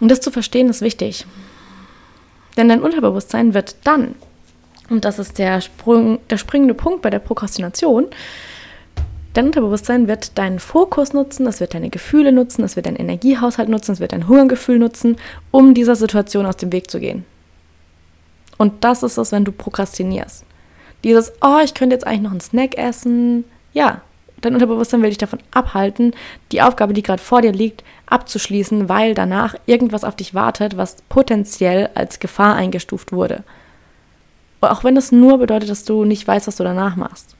Und 0.00 0.10
das 0.10 0.20
zu 0.20 0.30
verstehen 0.30 0.68
ist 0.68 0.80
wichtig. 0.80 1.26
Denn 2.56 2.68
dein 2.68 2.82
Unterbewusstsein 2.82 3.54
wird 3.54 3.76
dann 3.84 4.14
und 4.90 5.04
das 5.04 5.18
ist 5.18 5.38
der, 5.38 5.60
Sprung, 5.60 6.18
der 6.30 6.38
springende 6.38 6.74
Punkt 6.74 7.02
bei 7.02 7.10
der 7.10 7.18
Prokrastination. 7.18 8.06
Dein 9.34 9.46
Unterbewusstsein 9.46 10.08
wird 10.08 10.38
deinen 10.38 10.58
Fokus 10.58 11.12
nutzen, 11.12 11.46
es 11.46 11.60
wird 11.60 11.74
deine 11.74 11.90
Gefühle 11.90 12.32
nutzen, 12.32 12.64
es 12.64 12.76
wird 12.76 12.86
deinen 12.86 12.96
Energiehaushalt 12.96 13.68
nutzen, 13.68 13.92
es 13.92 14.00
wird 14.00 14.12
dein 14.12 14.26
Hungergefühl 14.26 14.78
nutzen, 14.78 15.16
um 15.50 15.74
dieser 15.74 15.94
Situation 15.94 16.46
aus 16.46 16.56
dem 16.56 16.72
Weg 16.72 16.90
zu 16.90 16.98
gehen. 16.98 17.24
Und 18.56 18.82
das 18.82 19.02
ist 19.02 19.18
es, 19.18 19.30
wenn 19.30 19.44
du 19.44 19.52
prokrastinierst. 19.52 20.44
Dieses, 21.04 21.32
oh, 21.42 21.58
ich 21.62 21.74
könnte 21.74 21.94
jetzt 21.94 22.06
eigentlich 22.06 22.22
noch 22.22 22.32
einen 22.32 22.40
Snack 22.40 22.76
essen. 22.76 23.44
Ja, 23.72 24.00
dein 24.40 24.54
Unterbewusstsein 24.54 25.02
will 25.02 25.10
dich 25.10 25.18
davon 25.18 25.40
abhalten, 25.50 26.14
die 26.52 26.62
Aufgabe, 26.62 26.92
die 26.92 27.02
gerade 27.02 27.22
vor 27.22 27.42
dir 27.42 27.52
liegt, 27.52 27.84
abzuschließen, 28.06 28.88
weil 28.88 29.14
danach 29.14 29.54
irgendwas 29.66 30.04
auf 30.04 30.16
dich 30.16 30.34
wartet, 30.34 30.76
was 30.76 30.96
potenziell 31.08 31.90
als 31.94 32.20
Gefahr 32.20 32.54
eingestuft 32.54 33.12
wurde. 33.12 33.44
Auch 34.60 34.84
wenn 34.84 34.96
es 34.96 35.12
nur 35.12 35.38
bedeutet, 35.38 35.70
dass 35.70 35.84
du 35.84 36.04
nicht 36.04 36.26
weißt, 36.26 36.46
was 36.46 36.56
du 36.56 36.64
danach 36.64 36.96
machst. 36.96 37.36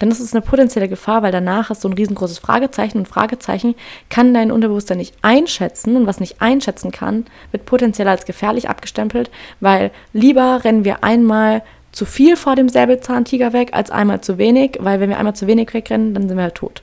Denn 0.00 0.08
das 0.08 0.20
ist 0.20 0.34
eine 0.34 0.40
potenzielle 0.40 0.88
Gefahr, 0.88 1.22
weil 1.22 1.32
danach 1.32 1.68
hast 1.68 1.84
du 1.84 1.88
ein 1.88 1.94
riesengroßes 1.94 2.38
Fragezeichen 2.38 2.98
und 2.98 3.08
Fragezeichen 3.08 3.74
kann 4.08 4.32
dein 4.32 4.50
Unterbewusstsein 4.50 4.96
nicht 4.96 5.14
einschätzen 5.20 5.96
und 5.96 6.06
was 6.06 6.20
nicht 6.20 6.40
einschätzen 6.40 6.90
kann, 6.90 7.26
wird 7.50 7.66
potenziell 7.66 8.08
als 8.08 8.24
gefährlich 8.24 8.70
abgestempelt, 8.70 9.30
weil 9.60 9.90
lieber 10.14 10.64
rennen 10.64 10.84
wir 10.84 11.04
einmal 11.04 11.62
zu 11.92 12.04
viel 12.04 12.36
vor 12.36 12.56
dem 12.56 12.68
Säbelzahntiger 12.68 13.52
weg 13.52 13.70
als 13.72 13.90
einmal 13.90 14.20
zu 14.20 14.38
wenig, 14.38 14.78
weil 14.80 15.00
wenn 15.00 15.10
wir 15.10 15.18
einmal 15.18 15.34
zu 15.34 15.46
wenig 15.46 15.72
wegrennen, 15.74 16.14
dann 16.14 16.28
sind 16.28 16.36
wir 16.36 16.44
halt 16.44 16.54
tot. 16.54 16.82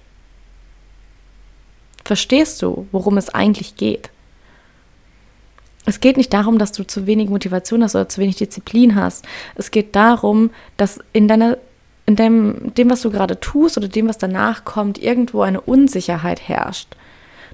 Verstehst 2.03 2.61
du, 2.61 2.87
worum 2.91 3.17
es 3.17 3.29
eigentlich 3.29 3.75
geht? 3.75 4.09
Es 5.85 6.01
geht 6.01 6.17
nicht 6.17 6.33
darum, 6.33 6.57
dass 6.57 6.73
du 6.73 6.85
zu 6.85 7.07
wenig 7.07 7.29
Motivation 7.29 7.83
hast 7.83 7.95
oder 7.95 8.09
zu 8.09 8.19
wenig 8.19 8.35
Disziplin 8.35 8.95
hast. 8.95 9.25
Es 9.55 9.71
geht 9.71 9.95
darum, 9.95 10.51
dass 10.75 10.99
in 11.13 11.27
deiner 11.27 11.57
in 12.05 12.15
dem, 12.15 12.73
dem, 12.75 12.89
was 12.89 13.01
du 13.01 13.11
gerade 13.11 13.37
tust 13.39 13.77
oder 13.77 13.89
dem, 13.89 14.07
was 14.07 14.17
danach 14.17 14.63
kommt, 14.63 14.97
irgendwo 14.97 15.41
eine 15.41 15.59
Unsicherheit 15.59 16.47
herrscht. 16.47 16.95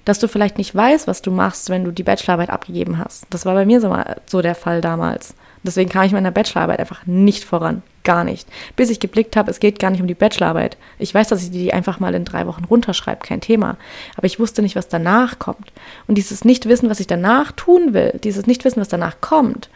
dass 0.05 0.19
du 0.19 0.27
vielleicht 0.27 0.57
nicht 0.57 0.75
weißt, 0.75 1.07
was 1.07 1.21
du 1.21 1.31
machst, 1.31 1.69
wenn 1.69 1.85
du 1.85 1.91
die 1.91 2.03
Bachelorarbeit 2.03 2.49
abgegeben 2.49 2.97
hast. 2.97 3.25
Das 3.29 3.45
war 3.45 3.53
bei 3.53 3.65
mir 3.65 3.79
so, 3.79 3.89
mal, 3.89 4.21
so 4.25 4.41
der 4.41 4.55
Fall 4.55 4.81
damals. 4.81 5.33
Deswegen 5.63 5.89
kam 5.89 6.03
ich 6.03 6.11
meiner 6.11 6.31
Bachelorarbeit 6.31 6.79
einfach 6.79 7.05
nicht 7.05 7.43
voran. 7.43 7.81
Gar 8.03 8.25
nicht. 8.25 8.49
Bis 8.75 8.89
ich 8.89 8.99
geblickt 8.99 9.37
habe, 9.37 9.49
es 9.49 9.61
geht 9.61 9.79
gar 9.79 9.89
nicht 9.89 10.01
um 10.01 10.07
die 10.07 10.13
Bachelorarbeit. 10.13 10.77
Ich 10.99 11.13
weiß, 11.13 11.29
dass 11.29 11.41
ich 11.41 11.51
die 11.51 11.73
einfach 11.73 12.01
mal 12.01 12.13
in 12.13 12.25
drei 12.25 12.45
Wochen 12.47 12.65
runterschreibe, 12.65 13.25
kein 13.25 13.39
Thema. 13.39 13.77
Aber 14.17 14.27
ich 14.27 14.39
wusste 14.39 14.61
nicht, 14.61 14.75
was 14.75 14.89
danach 14.89 15.39
kommt. 15.39 15.71
Und 16.07 16.17
dieses 16.17 16.43
Nichtwissen, 16.43 16.89
was 16.89 16.99
ich 16.99 17.07
danach 17.07 17.53
tun 17.53 17.93
will, 17.93 18.19
dieses 18.23 18.45
Nichtwissen, 18.45 18.81
was 18.81 18.89
danach 18.89 19.21
kommt, 19.21 19.69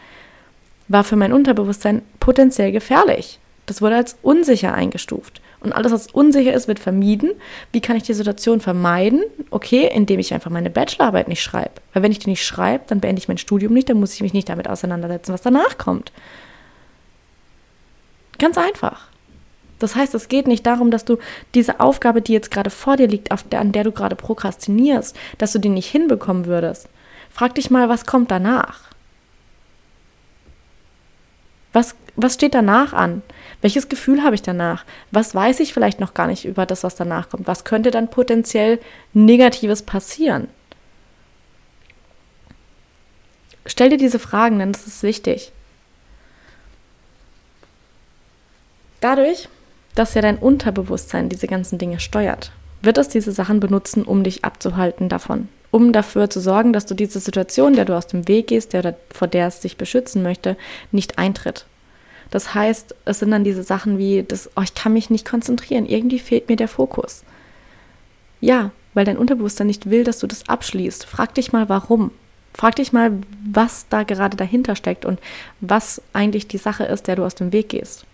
war 0.89 1.05
für 1.05 1.15
mein 1.15 1.31
Unterbewusstsein 1.31 2.01
potenziell 2.19 2.73
gefährlich. 2.73 3.39
Das 3.65 3.81
wurde 3.81 3.95
als 3.95 4.17
unsicher 4.21 4.73
eingestuft. 4.73 5.41
Und 5.59 5.73
alles, 5.73 5.91
was 5.91 6.07
unsicher 6.07 6.53
ist, 6.53 6.67
wird 6.67 6.79
vermieden. 6.79 7.31
Wie 7.71 7.81
kann 7.81 7.95
ich 7.95 8.03
die 8.03 8.13
Situation 8.13 8.59
vermeiden? 8.59 9.23
Okay, 9.49 9.89
indem 9.91 10.19
ich 10.19 10.33
einfach 10.33 10.51
meine 10.51 10.69
Bachelorarbeit 10.69 11.27
nicht 11.27 11.41
schreibe. 11.41 11.71
Weil 11.93 12.03
wenn 12.03 12.11
ich 12.11 12.19
die 12.19 12.29
nicht 12.29 12.45
schreibe, 12.45 12.83
dann 12.87 12.99
beende 12.99 13.19
ich 13.19 13.27
mein 13.27 13.39
Studium 13.39 13.73
nicht, 13.73 13.89
dann 13.89 13.99
muss 13.99 14.13
ich 14.13 14.21
mich 14.21 14.33
nicht 14.33 14.49
damit 14.49 14.69
auseinandersetzen, 14.69 15.33
was 15.33 15.41
danach 15.41 15.77
kommt. 15.77 16.11
Ganz 18.37 18.57
einfach. 18.57 19.07
Das 19.79 19.95
heißt, 19.95 20.13
es 20.15 20.27
geht 20.27 20.47
nicht 20.47 20.65
darum, 20.65 20.91
dass 20.91 21.05
du 21.05 21.17
diese 21.53 21.79
Aufgabe, 21.79 22.21
die 22.21 22.33
jetzt 22.33 22.51
gerade 22.51 22.69
vor 22.69 22.97
dir 22.97 23.07
liegt, 23.07 23.29
der, 23.51 23.59
an 23.59 23.71
der 23.71 23.83
du 23.83 23.91
gerade 23.91 24.15
prokrastinierst, 24.15 25.15
dass 25.37 25.53
du 25.53 25.59
die 25.59 25.69
nicht 25.69 25.89
hinbekommen 25.89 26.45
würdest. 26.45 26.87
Frag 27.29 27.55
dich 27.55 27.69
mal, 27.69 27.89
was 27.89 28.05
kommt 28.05 28.31
danach? 28.31 28.81
Was, 31.73 31.95
was 32.15 32.35
steht 32.35 32.53
danach 32.53 32.93
an? 32.93 33.21
Welches 33.61 33.89
Gefühl 33.89 34.23
habe 34.23 34.35
ich 34.35 34.41
danach? 34.41 34.85
Was 35.11 35.33
weiß 35.33 35.59
ich 35.59 35.73
vielleicht 35.73 35.99
noch 35.99 36.13
gar 36.13 36.27
nicht 36.27 36.45
über 36.45 36.65
das, 36.65 36.83
was 36.83 36.95
danach 36.95 37.29
kommt? 37.29 37.47
Was 37.47 37.63
könnte 37.63 37.91
dann 37.91 38.09
potenziell 38.09 38.79
Negatives 39.13 39.81
passieren? 39.81 40.47
Stell 43.65 43.89
dir 43.89 43.97
diese 43.97 44.19
Fragen, 44.19 44.59
denn 44.59 44.71
das 44.71 44.87
ist 44.87 45.03
wichtig. 45.03 45.51
Dadurch, 49.01 49.49
dass 49.93 50.13
ja 50.13 50.21
dein 50.21 50.37
Unterbewusstsein 50.37 51.29
diese 51.29 51.47
ganzen 51.47 51.77
Dinge 51.77 51.99
steuert, 51.99 52.51
wird 52.81 52.97
es 52.97 53.09
diese 53.09 53.31
Sachen 53.31 53.59
benutzen, 53.59 54.03
um 54.03 54.23
dich 54.23 54.45
abzuhalten 54.45 55.09
davon. 55.09 55.49
Um 55.69 55.91
dafür 55.91 56.29
zu 56.29 56.39
sorgen, 56.39 56.73
dass 56.73 56.85
du 56.85 56.95
diese 56.95 57.19
Situation, 57.19 57.73
der 57.73 57.85
du 57.85 57.95
aus 57.95 58.07
dem 58.07 58.27
Weg 58.27 58.47
gehst, 58.47 58.73
der, 58.73 58.95
vor 59.13 59.27
der 59.27 59.47
es 59.47 59.59
dich 59.59 59.77
beschützen 59.77 60.23
möchte, 60.23 60.55
nicht 60.91 61.17
eintritt. 61.17 61.65
Das 62.31 62.53
heißt, 62.53 62.95
es 63.05 63.19
sind 63.19 63.31
dann 63.31 63.43
diese 63.43 63.63
Sachen 63.63 63.97
wie, 63.97 64.23
das, 64.23 64.49
oh, 64.55 64.61
ich 64.61 64.73
kann 64.73 64.93
mich 64.93 65.09
nicht 65.09 65.27
konzentrieren, 65.29 65.85
irgendwie 65.85 66.19
fehlt 66.19 66.49
mir 66.49 66.55
der 66.55 66.67
Fokus. 66.67 67.23
Ja, 68.41 68.71
weil 68.93 69.05
dein 69.05 69.17
Unterbewusstsein 69.17 69.67
nicht 69.67 69.89
will, 69.89 70.03
dass 70.03 70.17
du 70.19 70.25
das 70.27 70.49
abschließt. 70.49 71.05
Frag 71.05 71.35
dich 71.35 71.51
mal, 71.51 71.69
warum. 71.69 72.11
Frag 72.53 72.77
dich 72.77 72.91
mal, 72.91 73.11
was 73.45 73.87
da 73.89 74.01
gerade 74.01 74.35
dahinter 74.35 74.75
steckt 74.75 75.05
und 75.05 75.19
was 75.61 76.01
eigentlich 76.13 76.47
die 76.47 76.57
Sache 76.57 76.85
ist, 76.85 77.07
der 77.07 77.15
du 77.15 77.23
aus 77.23 77.35
dem 77.35 77.53
Weg 77.53 77.69
gehst. 77.69 78.06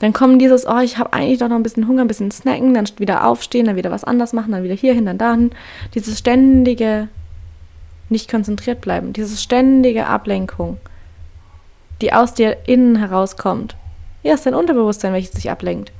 Dann 0.00 0.12
kommen 0.12 0.38
dieses, 0.38 0.66
oh, 0.66 0.78
ich 0.78 0.98
habe 0.98 1.12
eigentlich 1.12 1.38
doch 1.38 1.48
noch 1.48 1.56
ein 1.56 1.62
bisschen 1.62 1.86
Hunger, 1.86 2.02
ein 2.02 2.08
bisschen 2.08 2.30
snacken, 2.30 2.74
dann 2.74 2.88
wieder 2.96 3.26
aufstehen, 3.26 3.66
dann 3.66 3.76
wieder 3.76 3.90
was 3.90 4.04
anders 4.04 4.32
machen, 4.32 4.52
dann 4.52 4.64
wieder 4.64 4.74
hierhin, 4.74 5.06
dann 5.06 5.18
dahin. 5.18 5.50
Dieses 5.94 6.18
ständige 6.18 7.08
nicht 8.08 8.30
konzentriert 8.30 8.80
bleiben, 8.80 9.12
dieses 9.12 9.42
ständige 9.42 10.06
Ablenkung 10.06 10.78
die 12.00 12.12
aus 12.12 12.34
dir 12.34 12.56
innen 12.66 12.96
herauskommt. 12.96 13.76
Ja, 14.22 14.34
ist 14.34 14.46
dein 14.46 14.54
Unterbewusstsein, 14.54 15.12
welches 15.12 15.32
sich 15.32 15.50
ablenkt. 15.50 15.92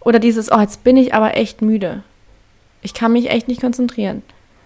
Oder 0.00 0.18
dieses, 0.18 0.50
oh, 0.50 0.58
jetzt 0.58 0.84
bin 0.84 0.96
ich 0.96 1.14
aber 1.14 1.36
echt 1.36 1.62
müde. 1.62 2.02
Ich 2.82 2.94
kann 2.94 3.12
mich 3.12 3.30
echt 3.30 3.48
nicht 3.48 3.60
konzentrieren. 3.60 4.22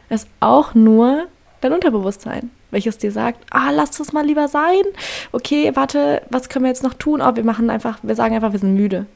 Es 0.09 0.25
ist 0.25 0.31
auch 0.41 0.75
nur 0.75 1.27
dein 1.61 1.73
Unterbewusstsein, 1.73 2.51
welches 2.73 2.99
dir 2.99 3.13
sagt, 3.13 3.47
ah, 3.51 3.71
lass 3.71 3.93
das 3.93 4.13
mal 4.13 4.27
lieber 4.27 4.49
sein. 4.49 4.83
Okay, 5.31 5.71
warte, 5.75 6.23
was 6.31 6.49
können 6.49 6.65
wir 6.65 6.71
jetzt 6.71 6.83
noch 6.83 6.95
tun? 6.95 7.21
Oh, 7.23 7.37
wir 7.37 7.45
machen 7.45 7.71
einfach, 7.71 7.99
wir 8.03 8.17
sagen 8.17 8.35
einfach, 8.35 8.53
wir 8.53 8.59
sind 8.59 8.75
müde. 8.75 9.07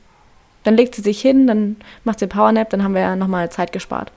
Dann 0.63 0.77
legt 0.77 0.95
sie 0.95 1.03
sich 1.03 1.21
hin, 1.21 1.47
dann 1.47 1.77
macht 2.05 2.21
sie 2.21 2.27
Powernap, 2.27 2.71
dann 2.71 2.85
haben 2.85 2.95
wir 2.95 3.01
ja 3.01 3.17
nochmal 3.17 3.51
Zeit 3.51 3.73
gespart. 3.73 4.13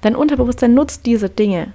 Dein 0.00 0.16
Unterbewusstsein 0.16 0.74
nutzt 0.74 1.06
diese 1.06 1.28
Dinge, 1.28 1.72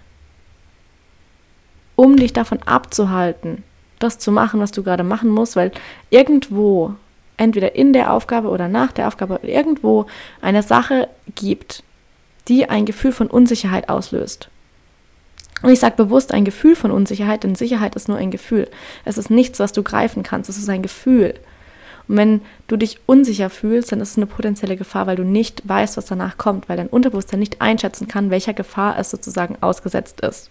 um 1.96 2.16
dich 2.16 2.32
davon 2.32 2.60
abzuhalten, 2.64 3.64
das 4.00 4.18
zu 4.18 4.32
machen, 4.32 4.60
was 4.62 4.72
du 4.72 4.82
gerade 4.82 5.04
machen 5.04 5.30
musst, 5.30 5.56
weil 5.56 5.72
irgendwo, 6.10 6.94
entweder 7.38 7.76
in 7.76 7.92
der 7.92 8.14
Aufgabe 8.14 8.50
oder 8.50 8.68
nach 8.68 8.94
der 8.94 9.08
Aufgabe, 9.08 9.40
irgendwo 9.44 10.06
eine 10.42 10.64
Sache 10.64 11.10
gibt, 11.36 11.84
die 12.48 12.70
ein 12.70 12.86
Gefühl 12.86 13.12
von 13.12 13.28
Unsicherheit 13.28 13.90
auslöst. 13.90 14.50
Und 15.62 15.72
ich 15.72 15.80
sage 15.80 15.96
bewusst 15.96 16.34
ein 16.34 16.46
Gefühl 16.46 16.76
von 16.76 16.92
Unsicherheit, 16.92 17.44
denn 17.44 17.56
Sicherheit 17.56 17.96
ist 17.96 18.08
nur 18.08 18.18
ein 18.18 18.32
Gefühl. 18.32 18.70
Es 19.06 19.18
ist 19.18 19.30
nichts, 19.30 19.60
was 19.60 19.74
du 19.74 19.84
greifen 19.84 20.24
kannst, 20.24 20.50
es 20.50 20.58
ist 20.58 20.70
ein 20.70 20.82
Gefühl. 20.82 21.34
Und 22.08 22.18
wenn 22.18 22.42
du 22.68 22.76
dich 22.76 23.00
unsicher 23.06 23.50
fühlst, 23.50 23.92
dann 23.92 24.02
ist 24.02 24.12
es 24.12 24.18
eine 24.18 24.26
potenzielle 24.26 24.78
Gefahr, 24.78 25.06
weil 25.06 25.16
du 25.16 25.24
nicht 25.24 25.68
weißt, 25.68 25.96
was 25.96 26.06
danach 26.06 26.38
kommt, 26.38 26.68
weil 26.68 26.78
dein 26.78 26.88
Unterbewusstsein 26.88 27.40
nicht 27.40 27.62
einschätzen 27.62 28.08
kann, 28.08 28.32
welcher 28.32 28.54
Gefahr 28.54 28.98
es 28.98 29.12
sozusagen 29.12 29.58
ausgesetzt 29.62 30.22
ist. 30.22 30.50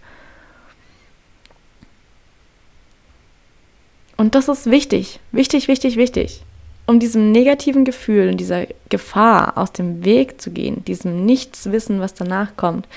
Und 4.16 4.34
das 4.34 4.48
ist 4.48 4.70
wichtig, 4.70 5.20
wichtig, 5.32 5.68
wichtig, 5.68 5.96
wichtig. 5.96 6.42
Um 6.86 7.00
diesem 7.00 7.32
negativen 7.32 7.84
Gefühl 7.84 8.28
und 8.28 8.38
dieser 8.38 8.66
Gefahr 8.88 9.58
aus 9.58 9.72
dem 9.72 10.04
Weg 10.04 10.40
zu 10.40 10.50
gehen, 10.50 10.84
diesem 10.84 11.24
Nichtswissen, 11.24 12.00
was 12.00 12.14
danach 12.14 12.56
kommt, 12.56 12.88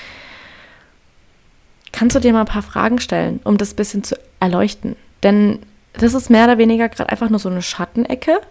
kannst 1.92 2.16
du 2.16 2.20
dir 2.20 2.34
mal 2.34 2.42
ein 2.42 2.46
paar 2.46 2.62
Fragen 2.62 3.00
stellen, 3.00 3.40
um 3.44 3.58
das 3.58 3.74
ein 3.74 3.76
bisschen 3.76 4.04
zu 4.04 4.16
erleuchten. 4.40 4.96
Denn 5.24 5.60
das 5.94 6.14
ist 6.14 6.30
mehr 6.30 6.46
oder 6.46 6.58
weniger 6.58 6.90
gerade 6.90 7.10
einfach 7.10 7.30
nur 7.30 7.40
so 7.40 7.50
eine 7.50 7.62
Schattenecke. 7.62 8.42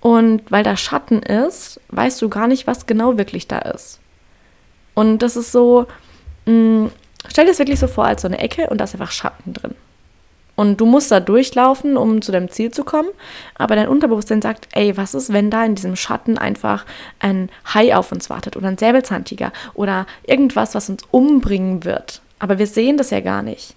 Und 0.00 0.50
weil 0.50 0.64
da 0.64 0.76
Schatten 0.76 1.22
ist, 1.22 1.80
weißt 1.88 2.20
du 2.22 2.28
gar 2.30 2.46
nicht, 2.46 2.66
was 2.66 2.86
genau 2.86 3.18
wirklich 3.18 3.48
da 3.48 3.58
ist. 3.58 4.00
Und 4.94 5.18
das 5.18 5.36
ist 5.36 5.52
so, 5.52 5.86
mh, 6.46 6.52
mm, 6.52 6.90
stell 7.28 7.44
dir 7.44 7.52
es 7.52 7.58
wirklich 7.58 7.78
so 7.78 7.86
vor 7.86 8.06
als 8.06 8.22
so 8.22 8.28
eine 8.28 8.38
Ecke 8.38 8.68
und 8.68 8.78
da 8.78 8.84
ist 8.84 8.94
einfach 8.94 9.10
Schatten 9.10 9.52
drin. 9.52 9.74
Und 10.56 10.78
du 10.78 10.84
musst 10.84 11.10
da 11.10 11.20
durchlaufen, 11.20 11.96
um 11.96 12.20
zu 12.20 12.32
deinem 12.32 12.50
Ziel 12.50 12.70
zu 12.70 12.84
kommen. 12.84 13.08
Aber 13.54 13.76
dein 13.76 13.88
Unterbewusstsein 13.88 14.42
sagt, 14.42 14.68
ey, 14.72 14.94
was 14.94 15.14
ist, 15.14 15.32
wenn 15.32 15.50
da 15.50 15.64
in 15.64 15.74
diesem 15.74 15.96
Schatten 15.96 16.36
einfach 16.36 16.84
ein 17.18 17.48
Hai 17.72 17.96
auf 17.96 18.12
uns 18.12 18.28
wartet 18.28 18.58
oder 18.58 18.68
ein 18.68 18.76
Säbelzahntiger 18.76 19.52
oder 19.72 20.06
irgendwas, 20.22 20.74
was 20.74 20.90
uns 20.90 21.02
umbringen 21.10 21.84
wird. 21.84 22.20
Aber 22.40 22.58
wir 22.58 22.66
sehen 22.66 22.96
das 22.96 23.10
ja 23.10 23.20
gar 23.20 23.42
nicht. 23.42 23.76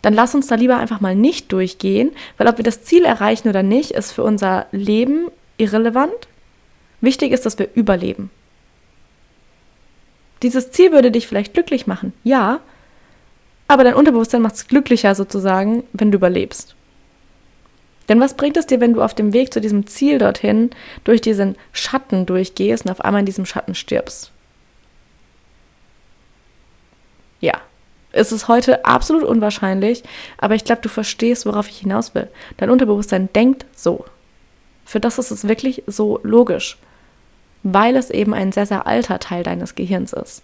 Dann 0.00 0.14
lass 0.14 0.34
uns 0.34 0.46
da 0.46 0.54
lieber 0.54 0.78
einfach 0.78 1.00
mal 1.00 1.14
nicht 1.14 1.52
durchgehen, 1.52 2.12
weil 2.38 2.48
ob 2.48 2.56
wir 2.56 2.64
das 2.64 2.82
Ziel 2.82 3.04
erreichen 3.04 3.48
oder 3.48 3.62
nicht, 3.62 3.90
ist 3.90 4.12
für 4.12 4.22
unser 4.22 4.66
Leben 4.70 5.28
irrelevant. 5.56 6.28
Wichtig 7.00 7.32
ist, 7.32 7.44
dass 7.44 7.58
wir 7.58 7.68
überleben. 7.74 8.30
Dieses 10.42 10.70
Ziel 10.70 10.92
würde 10.92 11.10
dich 11.10 11.26
vielleicht 11.26 11.54
glücklich 11.54 11.86
machen, 11.86 12.12
ja, 12.22 12.60
aber 13.66 13.84
dein 13.84 13.94
Unterbewusstsein 13.94 14.42
macht 14.42 14.56
es 14.56 14.68
glücklicher 14.68 15.14
sozusagen, 15.14 15.84
wenn 15.92 16.12
du 16.12 16.18
überlebst. 16.18 16.74
Denn 18.08 18.20
was 18.20 18.34
bringt 18.34 18.58
es 18.58 18.66
dir, 18.66 18.80
wenn 18.80 18.92
du 18.92 19.02
auf 19.02 19.14
dem 19.14 19.32
Weg 19.32 19.52
zu 19.54 19.60
diesem 19.60 19.86
Ziel 19.86 20.18
dorthin 20.18 20.70
durch 21.04 21.22
diesen 21.22 21.56
Schatten 21.72 22.26
durchgehst 22.26 22.84
und 22.84 22.90
auf 22.90 23.00
einmal 23.00 23.20
in 23.20 23.26
diesem 23.26 23.46
Schatten 23.46 23.74
stirbst? 23.74 24.30
Ja, 27.40 27.60
es 28.14 28.32
ist 28.32 28.48
heute 28.48 28.84
absolut 28.84 29.24
unwahrscheinlich, 29.24 30.02
aber 30.38 30.54
ich 30.54 30.64
glaube, 30.64 30.82
du 30.82 30.88
verstehst, 30.88 31.46
worauf 31.46 31.68
ich 31.68 31.78
hinaus 31.78 32.14
will. 32.14 32.28
Dein 32.56 32.70
Unterbewusstsein 32.70 33.28
denkt 33.32 33.66
so. 33.74 34.04
Für 34.84 35.00
das 35.00 35.18
ist 35.18 35.30
es 35.30 35.48
wirklich 35.48 35.82
so 35.86 36.20
logisch, 36.22 36.78
weil 37.62 37.96
es 37.96 38.10
eben 38.10 38.32
ein 38.34 38.52
sehr, 38.52 38.66
sehr 38.66 38.86
alter 38.86 39.18
Teil 39.18 39.42
deines 39.42 39.74
Gehirns 39.74 40.12
ist. 40.12 40.42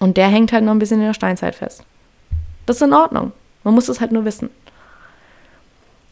Und 0.00 0.16
der 0.16 0.28
hängt 0.28 0.52
halt 0.52 0.64
noch 0.64 0.72
ein 0.72 0.78
bisschen 0.78 1.00
in 1.00 1.06
der 1.06 1.14
Steinzeit 1.14 1.54
fest. 1.54 1.84
Das 2.66 2.76
ist 2.76 2.82
in 2.82 2.94
Ordnung. 2.94 3.32
Man 3.62 3.74
muss 3.74 3.88
es 3.88 4.00
halt 4.00 4.12
nur 4.12 4.24
wissen. 4.24 4.50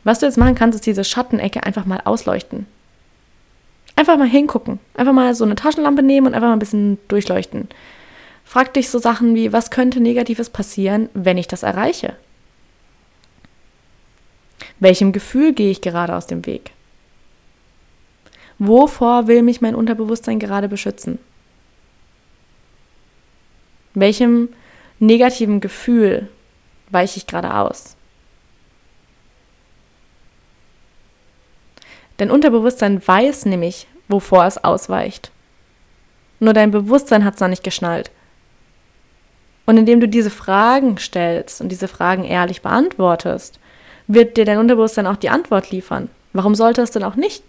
Was 0.05 0.19
du 0.19 0.27
jetzt 0.27 0.39
machen 0.39 0.55
kannst, 0.55 0.77
ist 0.77 0.87
diese 0.87 1.05
Schattenecke 1.05 1.65
einfach 1.65 1.87
mal 1.87 2.01
ausleuchten. 2.05 2.67
Einfach 3.97 4.17
mal 4.17 4.29
hingucken. 4.29 4.79
Einfach 4.95 5.13
mal 5.13 5.35
so 5.35 5.45
eine 5.45 5.55
Taschenlampe 5.55 6.03
nehmen 6.03 6.29
und 6.29 6.35
einfach 6.35 6.49
mal 6.49 6.57
ein 6.57 6.61
bisschen 6.61 6.99
durchleuchten. 7.09 7.69
Frag 8.51 8.75
dich 8.75 8.91
so 8.91 8.99
Sachen 8.99 9.37
wie, 9.37 9.53
was 9.53 9.71
könnte 9.71 10.01
Negatives 10.01 10.51
passieren, 10.51 11.09
wenn 11.15 11.39
ich 11.39 11.47
das 11.47 11.63
erreiche? 11.63 12.17
Welchem 14.81 15.13
Gefühl 15.13 15.53
gehe 15.53 15.71
ich 15.71 15.83
gerade 15.83 16.17
aus 16.17 16.27
dem 16.27 16.45
Weg? 16.47 16.73
Wovor 18.59 19.29
will 19.29 19.43
mich 19.43 19.61
mein 19.61 19.77
Unterbewusstsein 19.77 20.41
gerade 20.41 20.69
beschützen? 20.69 21.21
Welchem 23.95 24.49
negativen 24.99 25.61
Gefühl 25.61 26.29
weiche 26.91 27.19
ich 27.19 27.29
gerade 27.29 27.55
aus? 27.55 27.95
Dein 32.17 32.33
Unterbewusstsein 32.33 33.01
weiß 33.07 33.45
nämlich, 33.45 33.87
wovor 34.09 34.45
es 34.45 34.65
ausweicht. 34.65 35.31
Nur 36.41 36.53
dein 36.53 36.73
Bewusstsein 36.73 37.25
hat 37.25 37.35
es 37.35 37.41
noch 37.41 37.47
nicht 37.47 37.63
geschnallt. 37.63 38.11
Und 39.71 39.77
indem 39.77 40.01
du 40.01 40.09
diese 40.09 40.31
Fragen 40.31 40.99
stellst 40.99 41.61
und 41.61 41.69
diese 41.69 41.87
Fragen 41.87 42.25
ehrlich 42.25 42.61
beantwortest, 42.61 43.61
wird 44.09 44.37
dir 44.37 44.45
dein 44.45 44.59
Unterbewusstsein 44.59 45.07
auch 45.07 45.15
die 45.15 45.29
Antwort 45.29 45.71
liefern. 45.71 46.11
Warum 46.33 46.57
sollte 46.57 46.83
es 46.83 46.91
denn 46.91 47.05
auch 47.05 47.15
nicht? 47.15 47.45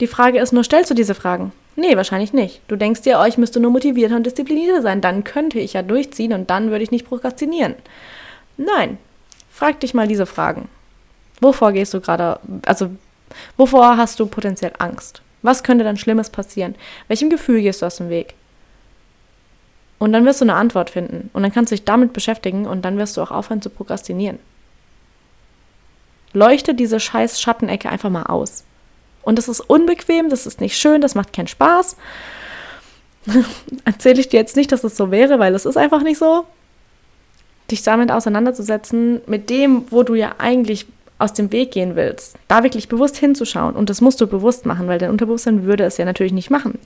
Die 0.00 0.08
Frage 0.08 0.40
ist 0.40 0.52
nur, 0.52 0.64
stellst 0.64 0.90
du 0.90 0.94
diese 0.94 1.14
Fragen? 1.14 1.52
Nee, 1.76 1.96
wahrscheinlich 1.96 2.32
nicht. 2.32 2.62
Du 2.66 2.74
denkst 2.74 3.02
dir, 3.02 3.20
oh, 3.20 3.24
ich 3.24 3.38
müsste 3.38 3.60
nur 3.60 3.70
motivierter 3.70 4.16
und 4.16 4.26
disziplinierter 4.26 4.82
sein, 4.82 5.00
dann 5.00 5.22
könnte 5.22 5.60
ich 5.60 5.74
ja 5.74 5.82
durchziehen 5.82 6.32
und 6.32 6.50
dann 6.50 6.72
würde 6.72 6.82
ich 6.82 6.90
nicht 6.90 7.06
prokrastinieren. 7.06 7.76
Nein, 8.56 8.98
frag 9.52 9.78
dich 9.78 9.94
mal 9.94 10.08
diese 10.08 10.26
Fragen. 10.26 10.68
Wovor 11.40 11.70
gehst 11.70 11.94
du 11.94 12.00
gerade, 12.00 12.40
also 12.66 12.90
wovor 13.56 13.98
hast 13.98 14.18
du 14.18 14.26
potenziell 14.26 14.72
Angst? 14.80 15.22
Was 15.42 15.62
könnte 15.62 15.84
dann 15.84 15.96
Schlimmes 15.96 16.28
passieren? 16.28 16.74
Welchem 17.06 17.30
Gefühl 17.30 17.62
gehst 17.62 17.82
du 17.82 17.86
aus 17.86 17.98
dem 17.98 18.08
Weg? 18.10 18.34
Und 19.98 20.12
dann 20.12 20.24
wirst 20.24 20.40
du 20.40 20.44
eine 20.44 20.54
Antwort 20.54 20.90
finden. 20.90 21.30
Und 21.32 21.42
dann 21.42 21.52
kannst 21.52 21.70
du 21.70 21.76
dich 21.76 21.84
damit 21.84 22.12
beschäftigen 22.12 22.66
und 22.66 22.84
dann 22.84 22.98
wirst 22.98 23.16
du 23.16 23.22
auch 23.22 23.30
aufhören 23.30 23.62
zu 23.62 23.70
prokrastinieren. 23.70 24.38
Leuchte 26.32 26.74
diese 26.74 26.98
scheiß 26.98 27.40
Schattenecke 27.40 27.88
einfach 27.88 28.10
mal 28.10 28.24
aus. 28.24 28.64
Und 29.22 29.38
das 29.38 29.48
ist 29.48 29.60
unbequem, 29.60 30.28
das 30.28 30.46
ist 30.46 30.60
nicht 30.60 30.76
schön, 30.76 31.00
das 31.00 31.14
macht 31.14 31.32
keinen 31.32 31.46
Spaß. 31.46 31.96
Erzähle 33.84 34.20
ich 34.20 34.28
dir 34.28 34.40
jetzt 34.40 34.56
nicht, 34.56 34.70
dass 34.72 34.84
es 34.84 34.96
so 34.96 35.10
wäre, 35.10 35.38
weil 35.38 35.54
es 35.54 35.64
ist 35.64 35.76
einfach 35.76 36.02
nicht 36.02 36.18
so. 36.18 36.44
Dich 37.70 37.82
damit 37.82 38.10
auseinanderzusetzen, 38.10 39.22
mit 39.26 39.48
dem, 39.48 39.90
wo 39.90 40.02
du 40.02 40.14
ja 40.14 40.34
eigentlich 40.38 40.86
aus 41.18 41.32
dem 41.32 41.52
Weg 41.52 41.70
gehen 41.70 41.96
willst, 41.96 42.36
da 42.48 42.62
wirklich 42.64 42.88
bewusst 42.88 43.16
hinzuschauen. 43.16 43.76
Und 43.76 43.88
das 43.88 44.00
musst 44.00 44.20
du 44.20 44.26
bewusst 44.26 44.66
machen, 44.66 44.88
weil 44.88 44.98
dein 44.98 45.10
Unterbewusstsein 45.10 45.64
würde 45.64 45.84
es 45.84 45.96
ja 45.96 46.04
natürlich 46.04 46.32
nicht 46.32 46.50
machen. 46.50 46.78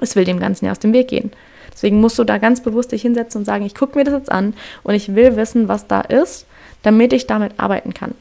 Es 0.00 0.16
will 0.16 0.24
dem 0.24 0.40
Ganzen 0.40 0.64
ja 0.64 0.70
aus 0.70 0.78
dem 0.78 0.92
Weg 0.92 1.08
gehen. 1.08 1.32
Deswegen 1.72 2.00
musst 2.00 2.18
du 2.18 2.24
da 2.24 2.38
ganz 2.38 2.62
bewusst 2.62 2.92
dich 2.92 3.02
hinsetzen 3.02 3.40
und 3.40 3.44
sagen, 3.44 3.64
ich 3.64 3.74
gucke 3.74 3.98
mir 3.98 4.04
das 4.04 4.14
jetzt 4.14 4.32
an 4.32 4.54
und 4.82 4.94
ich 4.94 5.14
will 5.14 5.36
wissen, 5.36 5.68
was 5.68 5.86
da 5.86 6.00
ist, 6.00 6.46
damit 6.82 7.12
ich 7.12 7.26
damit 7.26 7.58
arbeiten 7.58 7.94
kann. 7.94 8.14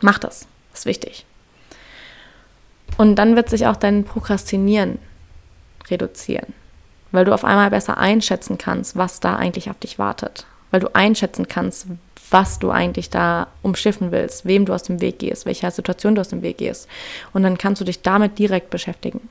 Mach 0.00 0.18
das. 0.18 0.46
Ist 0.74 0.86
wichtig. 0.86 1.24
Und 2.98 3.16
dann 3.16 3.36
wird 3.36 3.48
sich 3.48 3.66
auch 3.66 3.76
dein 3.76 4.04
Prokrastinieren 4.04 4.98
reduzieren, 5.88 6.52
weil 7.12 7.24
du 7.24 7.32
auf 7.32 7.44
einmal 7.44 7.70
besser 7.70 7.98
einschätzen 7.98 8.58
kannst, 8.58 8.96
was 8.96 9.20
da 9.20 9.36
eigentlich 9.36 9.70
auf 9.70 9.78
dich 9.78 9.98
wartet. 9.98 10.46
Weil 10.70 10.80
du 10.80 10.94
einschätzen 10.94 11.46
kannst, 11.48 11.86
was 12.30 12.58
du 12.58 12.70
eigentlich 12.70 13.10
da 13.10 13.46
umschiffen 13.62 14.10
willst, 14.10 14.44
wem 14.44 14.64
du 14.64 14.72
aus 14.72 14.82
dem 14.82 15.00
Weg 15.00 15.20
gehst, 15.20 15.46
welcher 15.46 15.70
Situation 15.70 16.16
du 16.16 16.20
aus 16.20 16.28
dem 16.28 16.42
Weg 16.42 16.58
gehst. 16.58 16.88
Und 17.32 17.44
dann 17.44 17.58
kannst 17.58 17.80
du 17.80 17.84
dich 17.84 18.02
damit 18.02 18.38
direkt 18.38 18.70
beschäftigen. 18.70 19.28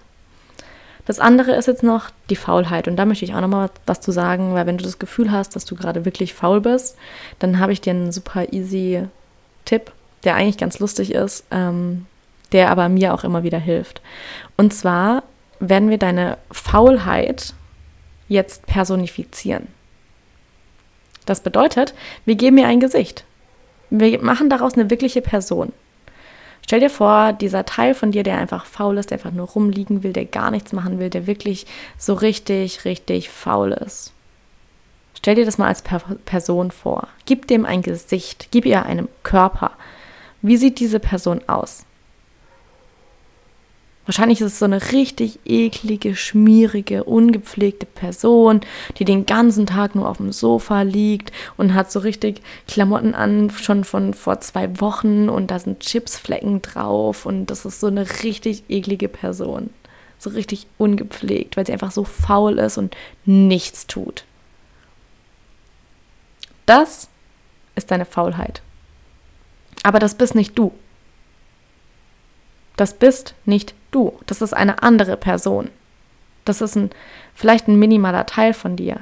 Das 1.06 1.20
andere 1.20 1.54
ist 1.54 1.68
jetzt 1.68 1.84
noch 1.84 2.10
die 2.30 2.36
Faulheit. 2.36 2.88
Und 2.88 2.96
da 2.96 3.06
möchte 3.06 3.26
ich 3.26 3.36
auch 3.36 3.42
nochmal 3.42 3.70
was 3.86 4.00
zu 4.00 4.12
sagen, 4.12 4.54
weil 4.54 4.66
wenn 4.66 4.78
du 4.78 4.84
das 4.84 5.00
Gefühl 5.00 5.32
hast, 5.32 5.56
dass 5.56 5.66
du 5.66 5.76
gerade 5.76 6.06
wirklich 6.06 6.34
faul 6.34 6.62
bist, 6.62 6.98
dann 7.40 7.60
habe 7.60 7.74
ich 7.74 7.82
dir 7.82 7.92
einen 7.92 8.12
super 8.12 8.54
easy 8.54 9.04
Tipp, 9.66 9.92
der 10.24 10.36
eigentlich 10.36 10.58
ganz 10.58 10.80
lustig 10.80 11.14
ist, 11.14 11.46
ähm, 11.52 12.06
der 12.52 12.72
aber 12.72 12.88
mir 12.88 13.14
auch 13.14 13.24
immer 13.24 13.44
wieder 13.44 13.60
hilft. 13.60 14.02
Und 14.56 14.74
zwar 14.74 15.24
werden 15.60 15.90
wir 15.90 15.98
deine 15.98 16.38
Faulheit 16.52 17.54
jetzt 18.28 18.66
personifizieren. 18.66 19.68
Das 21.26 21.42
bedeutet, 21.42 21.94
wir 22.26 22.36
geben 22.36 22.58
ihr 22.58 22.68
ein 22.68 22.80
Gesicht. 22.80 23.26
Wir 23.90 24.22
machen 24.22 24.50
daraus 24.50 24.74
eine 24.74 24.90
wirkliche 24.90 25.22
Person. 25.22 25.72
Stell 26.66 26.80
dir 26.80 26.90
vor, 26.90 27.34
dieser 27.34 27.66
Teil 27.66 27.94
von 27.94 28.12
dir, 28.12 28.24
der 28.24 28.38
einfach 28.38 28.66
faul 28.66 28.98
ist, 28.98 29.12
der 29.12 29.18
einfach 29.18 29.32
nur 29.32 29.48
rumliegen 29.48 30.02
will, 30.04 30.14
der 30.14 30.26
gar 30.26 30.50
nichts 30.50 30.72
machen 30.72 31.00
will, 31.00 31.10
der 31.10 31.28
wirklich 31.28 31.66
so 31.98 32.14
richtig, 32.14 32.86
richtig 32.86 33.30
faul 33.30 33.74
ist. 33.74 34.14
Stell 35.18 35.36
dir 35.36 35.46
das 35.46 35.58
mal 35.58 35.68
als 35.68 35.82
per 35.82 36.00
Person 36.26 36.72
vor. 36.72 37.08
Gib 37.26 37.48
dem 37.48 37.66
ein 37.66 37.82
Gesicht, 37.82 38.48
gib 38.52 38.66
ihr 38.66 38.86
einen 38.86 39.08
Körper. 39.24 39.72
Wie 40.42 40.58
sieht 40.58 40.80
diese 40.80 41.00
Person 41.00 41.42
aus? 41.48 41.86
Wahrscheinlich 44.06 44.42
ist 44.42 44.54
es 44.54 44.60
so 44.60 44.66
eine 44.66 44.92
richtig 44.92 45.40
eklige, 45.46 46.16
schmierige, 46.16 47.06
ungepflegte 47.06 47.86
Person, 47.86 48.60
die 48.98 49.06
den 49.06 49.26
ganzen 49.26 49.66
Tag 49.66 49.96
nur 49.96 50.10
auf 50.10 50.18
dem 50.18 50.34
Sofa 50.34 50.82
liegt 50.82 51.32
und 51.56 51.74
hat 51.74 51.90
so 51.90 52.00
richtig 52.00 52.42
Klamotten 52.68 53.16
an, 53.16 53.50
schon 53.50 53.86
von 53.86 54.14
vor 54.14 54.42
zwei 54.42 54.82
Wochen 54.82 55.30
und 55.30 55.52
da 55.52 55.60
sind 55.60 55.80
Chipsflecken 55.80 56.62
drauf 56.62 57.26
und 57.26 57.46
das 57.46 57.64
ist 57.66 57.80
so 57.80 57.88
eine 57.88 58.06
richtig 58.24 58.66
eklige 58.68 59.08
Person. 59.08 59.70
So 60.20 60.32
richtig 60.32 60.68
ungepflegt, 60.78 61.56
weil 61.56 61.66
sie 61.66 61.74
einfach 61.74 61.92
so 61.92 62.04
faul 62.04 62.60
ist 62.60 62.78
und 62.78 62.96
nichts 63.26 63.88
tut. 63.88 64.26
Das 66.66 67.10
ist 67.76 67.92
deine 67.92 68.06
Faulheit. 68.06 68.62
Aber 69.84 70.00
das 70.00 70.16
bist 70.16 70.36
nicht 70.36 70.58
du. 70.58 70.74
Das 72.76 72.94
bist 72.94 73.36
nicht 73.46 73.76
du. 73.92 74.14
Das 74.26 74.42
ist 74.42 74.54
eine 74.54 74.84
andere 74.84 75.18
Person. 75.18 75.70
Das 76.46 76.62
ist 76.62 76.76
ein, 76.76 76.90
vielleicht 77.36 77.68
ein 77.68 77.80
minimaler 77.80 78.26
Teil 78.26 78.54
von 78.54 78.76
dir. 78.76 79.02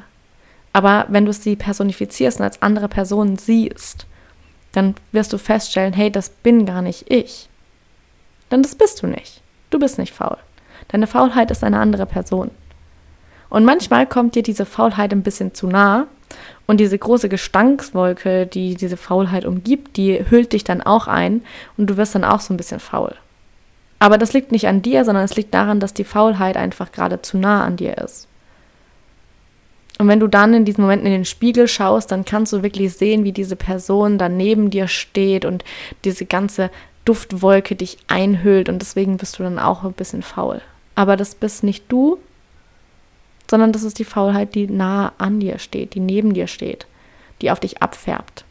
Aber 0.74 1.06
wenn 1.10 1.26
du 1.26 1.34
sie 1.34 1.56
personifizierst 1.56 2.40
und 2.40 2.46
als 2.46 2.62
andere 2.62 2.88
Person 2.88 3.38
siehst, 3.38 4.06
dann 4.72 4.96
wirst 5.12 5.34
du 5.34 5.38
feststellen, 5.38 5.94
hey, 5.94 6.12
das 6.12 6.30
bin 6.30 6.66
gar 6.66 6.82
nicht 6.82 7.12
ich. 7.12 7.50
Denn 8.52 8.62
das 8.62 8.76
bist 8.76 9.04
du 9.04 9.08
nicht. 9.08 9.42
Du 9.70 9.80
bist 9.80 9.98
nicht 9.98 10.14
faul. 10.14 10.38
Deine 10.90 11.08
Faulheit 11.08 11.52
ist 11.52 11.64
eine 11.64 11.80
andere 11.80 12.06
Person. 12.06 12.52
Und 13.50 13.66
manchmal 13.66 14.08
kommt 14.08 14.36
dir 14.36 14.44
diese 14.44 14.66
Faulheit 14.66 15.12
ein 15.12 15.24
bisschen 15.24 15.54
zu 15.54 15.68
nah 15.68 16.08
und 16.68 16.80
diese 16.80 16.98
große 16.98 17.28
Gestankswolke, 17.28 18.46
die 18.46 18.76
diese 18.76 18.96
Faulheit 18.96 19.46
umgibt, 19.46 19.98
die 19.98 20.24
hüllt 20.30 20.54
dich 20.54 20.64
dann 20.64 20.82
auch 20.82 21.08
ein 21.08 21.44
und 21.76 21.90
du 21.90 21.98
wirst 21.98 22.16
dann 22.16 22.24
auch 22.24 22.40
so 22.40 22.54
ein 22.54 22.58
bisschen 22.58 22.80
faul. 22.80 23.14
Aber 24.02 24.18
das 24.18 24.34
liegt 24.34 24.52
nicht 24.52 24.68
an 24.68 24.82
dir, 24.82 25.06
sondern 25.06 25.24
es 25.24 25.36
liegt 25.36 25.54
daran, 25.54 25.80
dass 25.80 25.94
die 25.94 26.04
Faulheit 26.04 26.58
einfach 26.58 26.92
gerade 26.92 27.22
zu 27.22 27.38
nah 27.38 27.64
an 27.64 27.78
dir 27.78 28.00
ist. 28.00 28.28
Und 30.00 30.08
wenn 30.08 30.20
du 30.20 30.26
dann 30.26 30.56
in 30.56 30.66
diesen 30.66 30.82
Momenten 30.82 31.06
in 31.06 31.14
den 31.14 31.26
Spiegel 31.26 31.68
schaust, 31.68 32.12
dann 32.12 32.26
kannst 32.26 32.52
du 32.52 32.64
wirklich 32.64 32.94
sehen, 32.94 33.24
wie 33.26 33.32
diese 33.32 33.56
Person 33.56 34.18
da 34.18 34.28
neben 34.28 34.72
dir 34.72 34.88
steht 34.88 35.46
und 35.46 35.64
diese 36.04 36.26
ganze 36.26 36.72
Duftwolke 37.06 37.76
dich 37.76 38.00
einhüllt 38.08 38.70
und 38.70 38.80
deswegen 38.80 39.18
bist 39.18 39.38
du 39.38 39.44
dann 39.44 39.60
auch 39.60 39.84
ein 39.84 39.94
bisschen 39.94 40.24
faul. 40.24 40.62
Aber 40.96 41.16
das 41.16 41.36
bist 41.36 41.64
nicht 41.64 41.86
du, 41.92 42.18
sondern 43.52 43.72
das 43.72 43.84
ist 43.84 44.00
die 44.00 44.04
Faulheit, 44.04 44.56
die 44.56 44.66
nah 44.66 45.14
an 45.20 45.40
dir 45.40 45.60
steht, 45.60 45.94
die 45.94 46.00
neben 46.00 46.34
dir 46.34 46.48
steht, 46.48 46.88
die 47.44 47.52
auf 47.52 47.60
dich 47.60 47.84
abfärbt. 47.84 48.46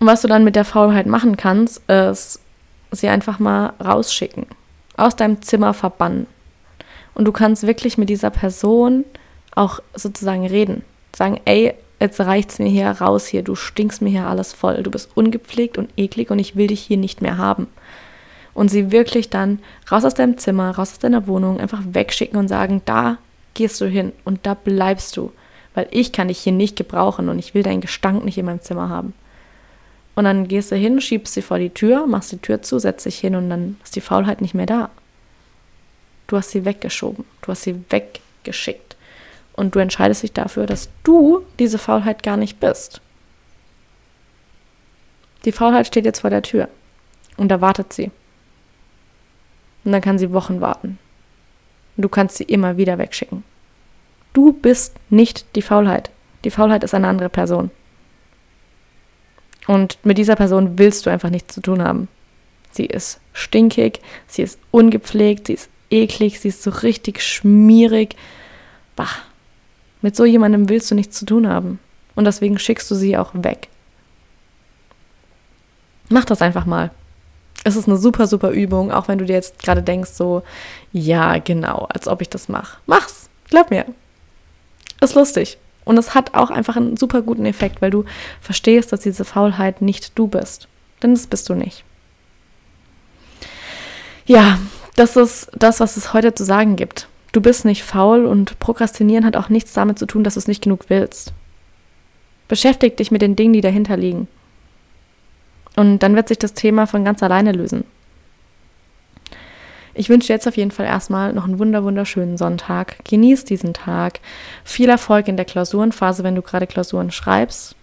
Und 0.00 0.08
was 0.08 0.22
du 0.22 0.26
dann 0.26 0.42
mit 0.42 0.56
der 0.56 0.64
Faulheit 0.64 1.06
machen 1.06 1.36
kannst, 1.36 1.88
ist 1.88 2.40
sie 2.96 3.08
einfach 3.08 3.38
mal 3.38 3.72
rausschicken, 3.82 4.46
aus 4.96 5.16
deinem 5.16 5.42
Zimmer 5.42 5.74
verbannen. 5.74 6.26
Und 7.14 7.24
du 7.24 7.32
kannst 7.32 7.66
wirklich 7.66 7.98
mit 7.98 8.08
dieser 8.08 8.30
Person 8.30 9.04
auch 9.54 9.80
sozusagen 9.94 10.46
reden. 10.46 10.82
Sagen, 11.14 11.40
ey, 11.46 11.74
jetzt 12.00 12.20
reicht's 12.20 12.58
mir 12.58 12.68
hier 12.68 12.90
raus 12.90 13.26
hier, 13.26 13.42
du 13.42 13.54
stinkst 13.54 14.02
mir 14.02 14.10
hier 14.10 14.26
alles 14.26 14.52
voll, 14.52 14.82
du 14.82 14.90
bist 14.90 15.10
ungepflegt 15.14 15.78
und 15.78 15.90
eklig 15.96 16.30
und 16.30 16.38
ich 16.38 16.56
will 16.56 16.66
dich 16.66 16.80
hier 16.80 16.98
nicht 16.98 17.22
mehr 17.22 17.38
haben. 17.38 17.68
Und 18.52 18.70
sie 18.70 18.90
wirklich 18.90 19.30
dann 19.30 19.60
raus 19.90 20.04
aus 20.04 20.14
deinem 20.14 20.38
Zimmer, 20.38 20.70
raus 20.70 20.92
aus 20.92 20.98
deiner 20.98 21.26
Wohnung, 21.26 21.60
einfach 21.60 21.82
wegschicken 21.84 22.38
und 22.38 22.48
sagen, 22.48 22.82
da 22.84 23.18
gehst 23.54 23.80
du 23.80 23.86
hin 23.86 24.12
und 24.24 24.40
da 24.44 24.54
bleibst 24.54 25.16
du, 25.16 25.32
weil 25.74 25.88
ich 25.90 26.12
kann 26.12 26.28
dich 26.28 26.38
hier 26.38 26.52
nicht 26.52 26.76
gebrauchen 26.76 27.28
und 27.28 27.38
ich 27.38 27.54
will 27.54 27.62
deinen 27.62 27.80
Gestank 27.80 28.24
nicht 28.24 28.38
in 28.38 28.46
meinem 28.46 28.62
Zimmer 28.62 28.88
haben. 28.88 29.14
Und 30.16 30.24
dann 30.24 30.48
gehst 30.48 30.72
du 30.72 30.76
hin, 30.76 31.00
schiebst 31.00 31.34
sie 31.34 31.42
vor 31.42 31.58
die 31.58 31.70
Tür, 31.70 32.06
machst 32.06 32.32
die 32.32 32.38
Tür 32.38 32.62
zu, 32.62 32.78
setzt 32.78 33.04
dich 33.04 33.18
hin 33.18 33.36
und 33.36 33.50
dann 33.50 33.76
ist 33.84 33.94
die 33.96 34.00
Faulheit 34.00 34.40
nicht 34.40 34.54
mehr 34.54 34.66
da. 34.66 34.90
Du 36.26 36.38
hast 36.38 36.50
sie 36.50 36.64
weggeschoben, 36.64 37.24
du 37.42 37.48
hast 37.48 37.62
sie 37.62 37.84
weggeschickt. 37.90 38.96
Und 39.52 39.74
du 39.74 39.78
entscheidest 39.78 40.22
dich 40.22 40.32
dafür, 40.32 40.66
dass 40.66 40.88
du 41.04 41.44
diese 41.58 41.78
Faulheit 41.78 42.22
gar 42.22 42.38
nicht 42.38 42.60
bist. 42.60 43.00
Die 45.44 45.52
Faulheit 45.52 45.86
steht 45.86 46.06
jetzt 46.06 46.20
vor 46.20 46.30
der 46.30 46.42
Tür 46.42 46.68
und 47.36 47.48
da 47.48 47.60
wartet 47.60 47.92
sie. 47.92 48.10
Und 49.84 49.92
dann 49.92 50.00
kann 50.00 50.18
sie 50.18 50.32
Wochen 50.32 50.60
warten. 50.62 50.98
Und 51.96 52.02
du 52.02 52.08
kannst 52.08 52.38
sie 52.38 52.44
immer 52.44 52.78
wieder 52.78 52.98
wegschicken. 52.98 53.44
Du 54.32 54.52
bist 54.52 54.96
nicht 55.10 55.44
die 55.56 55.62
Faulheit. 55.62 56.10
Die 56.44 56.50
Faulheit 56.50 56.84
ist 56.84 56.94
eine 56.94 57.08
andere 57.08 57.28
Person. 57.28 57.70
Und 59.66 59.98
mit 60.04 60.18
dieser 60.18 60.36
Person 60.36 60.78
willst 60.78 61.06
du 61.06 61.10
einfach 61.10 61.30
nichts 61.30 61.54
zu 61.54 61.60
tun 61.60 61.82
haben. 61.82 62.08
Sie 62.70 62.86
ist 62.86 63.20
stinkig, 63.32 64.00
sie 64.26 64.42
ist 64.42 64.58
ungepflegt, 64.70 65.46
sie 65.46 65.54
ist 65.54 65.70
eklig, 65.90 66.40
sie 66.40 66.48
ist 66.48 66.62
so 66.62 66.70
richtig 66.70 67.22
schmierig. 67.22 68.16
Bah, 68.94 69.08
mit 70.02 70.14
so 70.14 70.24
jemandem 70.24 70.68
willst 70.68 70.90
du 70.90 70.94
nichts 70.94 71.18
zu 71.18 71.26
tun 71.26 71.48
haben. 71.48 71.78
Und 72.14 72.24
deswegen 72.24 72.58
schickst 72.58 72.90
du 72.90 72.94
sie 72.94 73.16
auch 73.16 73.32
weg. 73.34 73.68
Mach 76.08 76.24
das 76.24 76.42
einfach 76.42 76.66
mal. 76.66 76.90
Es 77.64 77.74
ist 77.76 77.88
eine 77.88 77.96
super, 77.96 78.26
super 78.26 78.50
Übung, 78.50 78.92
auch 78.92 79.08
wenn 79.08 79.18
du 79.18 79.24
dir 79.24 79.32
jetzt 79.32 79.58
gerade 79.58 79.82
denkst, 79.82 80.10
so, 80.10 80.42
ja, 80.92 81.38
genau, 81.38 81.86
als 81.88 82.06
ob 82.06 82.22
ich 82.22 82.28
das 82.28 82.48
mache. 82.48 82.78
Mach's, 82.86 83.28
glaub 83.48 83.70
mir. 83.70 83.86
Ist 85.00 85.14
lustig. 85.14 85.58
Und 85.86 85.96
es 85.98 86.14
hat 86.14 86.34
auch 86.34 86.50
einfach 86.50 86.76
einen 86.76 86.96
super 86.96 87.22
guten 87.22 87.46
Effekt, 87.46 87.80
weil 87.80 87.92
du 87.92 88.04
verstehst, 88.40 88.92
dass 88.92 89.00
diese 89.00 89.24
Faulheit 89.24 89.80
nicht 89.80 90.18
du 90.18 90.26
bist. 90.26 90.68
Denn 91.02 91.14
das 91.14 91.28
bist 91.28 91.48
du 91.48 91.54
nicht. 91.54 91.84
Ja, 94.26 94.58
das 94.96 95.16
ist 95.16 95.48
das, 95.54 95.78
was 95.78 95.96
es 95.96 96.12
heute 96.12 96.34
zu 96.34 96.44
sagen 96.44 96.74
gibt. 96.74 97.06
Du 97.30 97.40
bist 97.40 97.64
nicht 97.64 97.84
faul 97.84 98.26
und 98.26 98.58
Prokrastinieren 98.58 99.24
hat 99.24 99.36
auch 99.36 99.48
nichts 99.48 99.72
damit 99.74 99.98
zu 99.98 100.06
tun, 100.06 100.24
dass 100.24 100.34
du 100.34 100.40
es 100.40 100.48
nicht 100.48 100.64
genug 100.64 100.86
willst. 100.88 101.32
Beschäftig 102.48 102.96
dich 102.96 103.12
mit 103.12 103.22
den 103.22 103.36
Dingen, 103.36 103.52
die 103.52 103.60
dahinter 103.60 103.96
liegen. 103.96 104.26
Und 105.76 106.00
dann 106.00 106.16
wird 106.16 106.26
sich 106.26 106.38
das 106.38 106.54
Thema 106.54 106.86
von 106.86 107.04
ganz 107.04 107.22
alleine 107.22 107.52
lösen. 107.52 107.84
Ich 109.98 110.10
wünsche 110.10 110.26
dir 110.26 110.34
jetzt 110.34 110.46
auf 110.46 110.58
jeden 110.58 110.70
Fall 110.70 110.84
erstmal 110.84 111.32
noch 111.32 111.44
einen 111.44 111.58
wunder 111.58 111.82
wunderschönen 111.82 112.36
Sonntag. 112.36 113.02
Genieß 113.04 113.44
diesen 113.44 113.72
Tag. 113.72 114.20
Viel 114.62 114.90
Erfolg 114.90 115.26
in 115.26 115.36
der 115.36 115.46
Klausurenphase, 115.46 116.22
wenn 116.22 116.34
du 116.34 116.42
gerade 116.42 116.66
Klausuren 116.66 117.10
schreibst. 117.10 117.74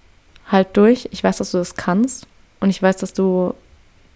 Halt 0.47 0.78
durch. 0.78 1.10
Ich 1.12 1.23
weiß, 1.23 1.38
dass 1.38 1.52
du 1.52 1.58
das 1.58 1.76
kannst. 1.76 2.28
Und 2.60 2.69
ich 2.69 2.82
weiß, 2.82 2.97
dass 2.97 3.13
du 3.13 3.56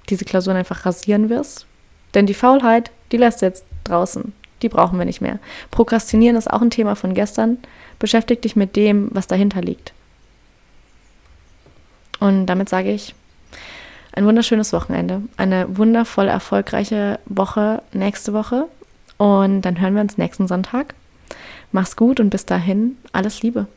diese 0.09 0.25
Klausuren 0.25 0.57
einfach 0.57 0.85
rasieren 0.85 1.29
wirst. 1.29 1.65
Denn 2.13 2.27
die 2.27 2.35
Faulheit, 2.35 2.91
die 3.11 3.17
lässt 3.17 3.41
jetzt 3.41 3.65
draußen. 3.83 4.31
Die 4.61 4.69
brauchen 4.69 4.99
wir 4.99 5.05
nicht 5.05 5.21
mehr. 5.21 5.39
Prokrastinieren 5.71 6.37
ist 6.37 6.51
auch 6.51 6.61
ein 6.61 6.69
Thema 6.69 6.95
von 6.95 7.15
gestern. 7.15 7.57
Beschäftige 7.97 8.41
dich 8.41 8.55
mit 8.55 8.75
dem, 8.75 9.09
was 9.11 9.25
dahinter 9.25 9.61
liegt. 9.61 9.93
Und 12.19 12.45
damit 12.45 12.69
sage 12.69 12.91
ich, 12.91 13.15
ein 14.17 14.25
wunderschönes 14.25 14.73
Wochenende, 14.73 15.21
eine 15.37 15.77
wundervoll 15.77 16.27
erfolgreiche 16.27 17.19
Woche 17.27 17.83
nächste 17.93 18.33
Woche 18.33 18.65
und 19.17 19.61
dann 19.61 19.79
hören 19.79 19.93
wir 19.93 20.01
uns 20.01 20.17
nächsten 20.17 20.47
Sonntag. 20.47 20.95
Mach's 21.71 21.95
gut 21.95 22.19
und 22.19 22.31
bis 22.31 22.45
dahin 22.45 22.97
alles 23.11 23.43
Liebe. 23.43 23.67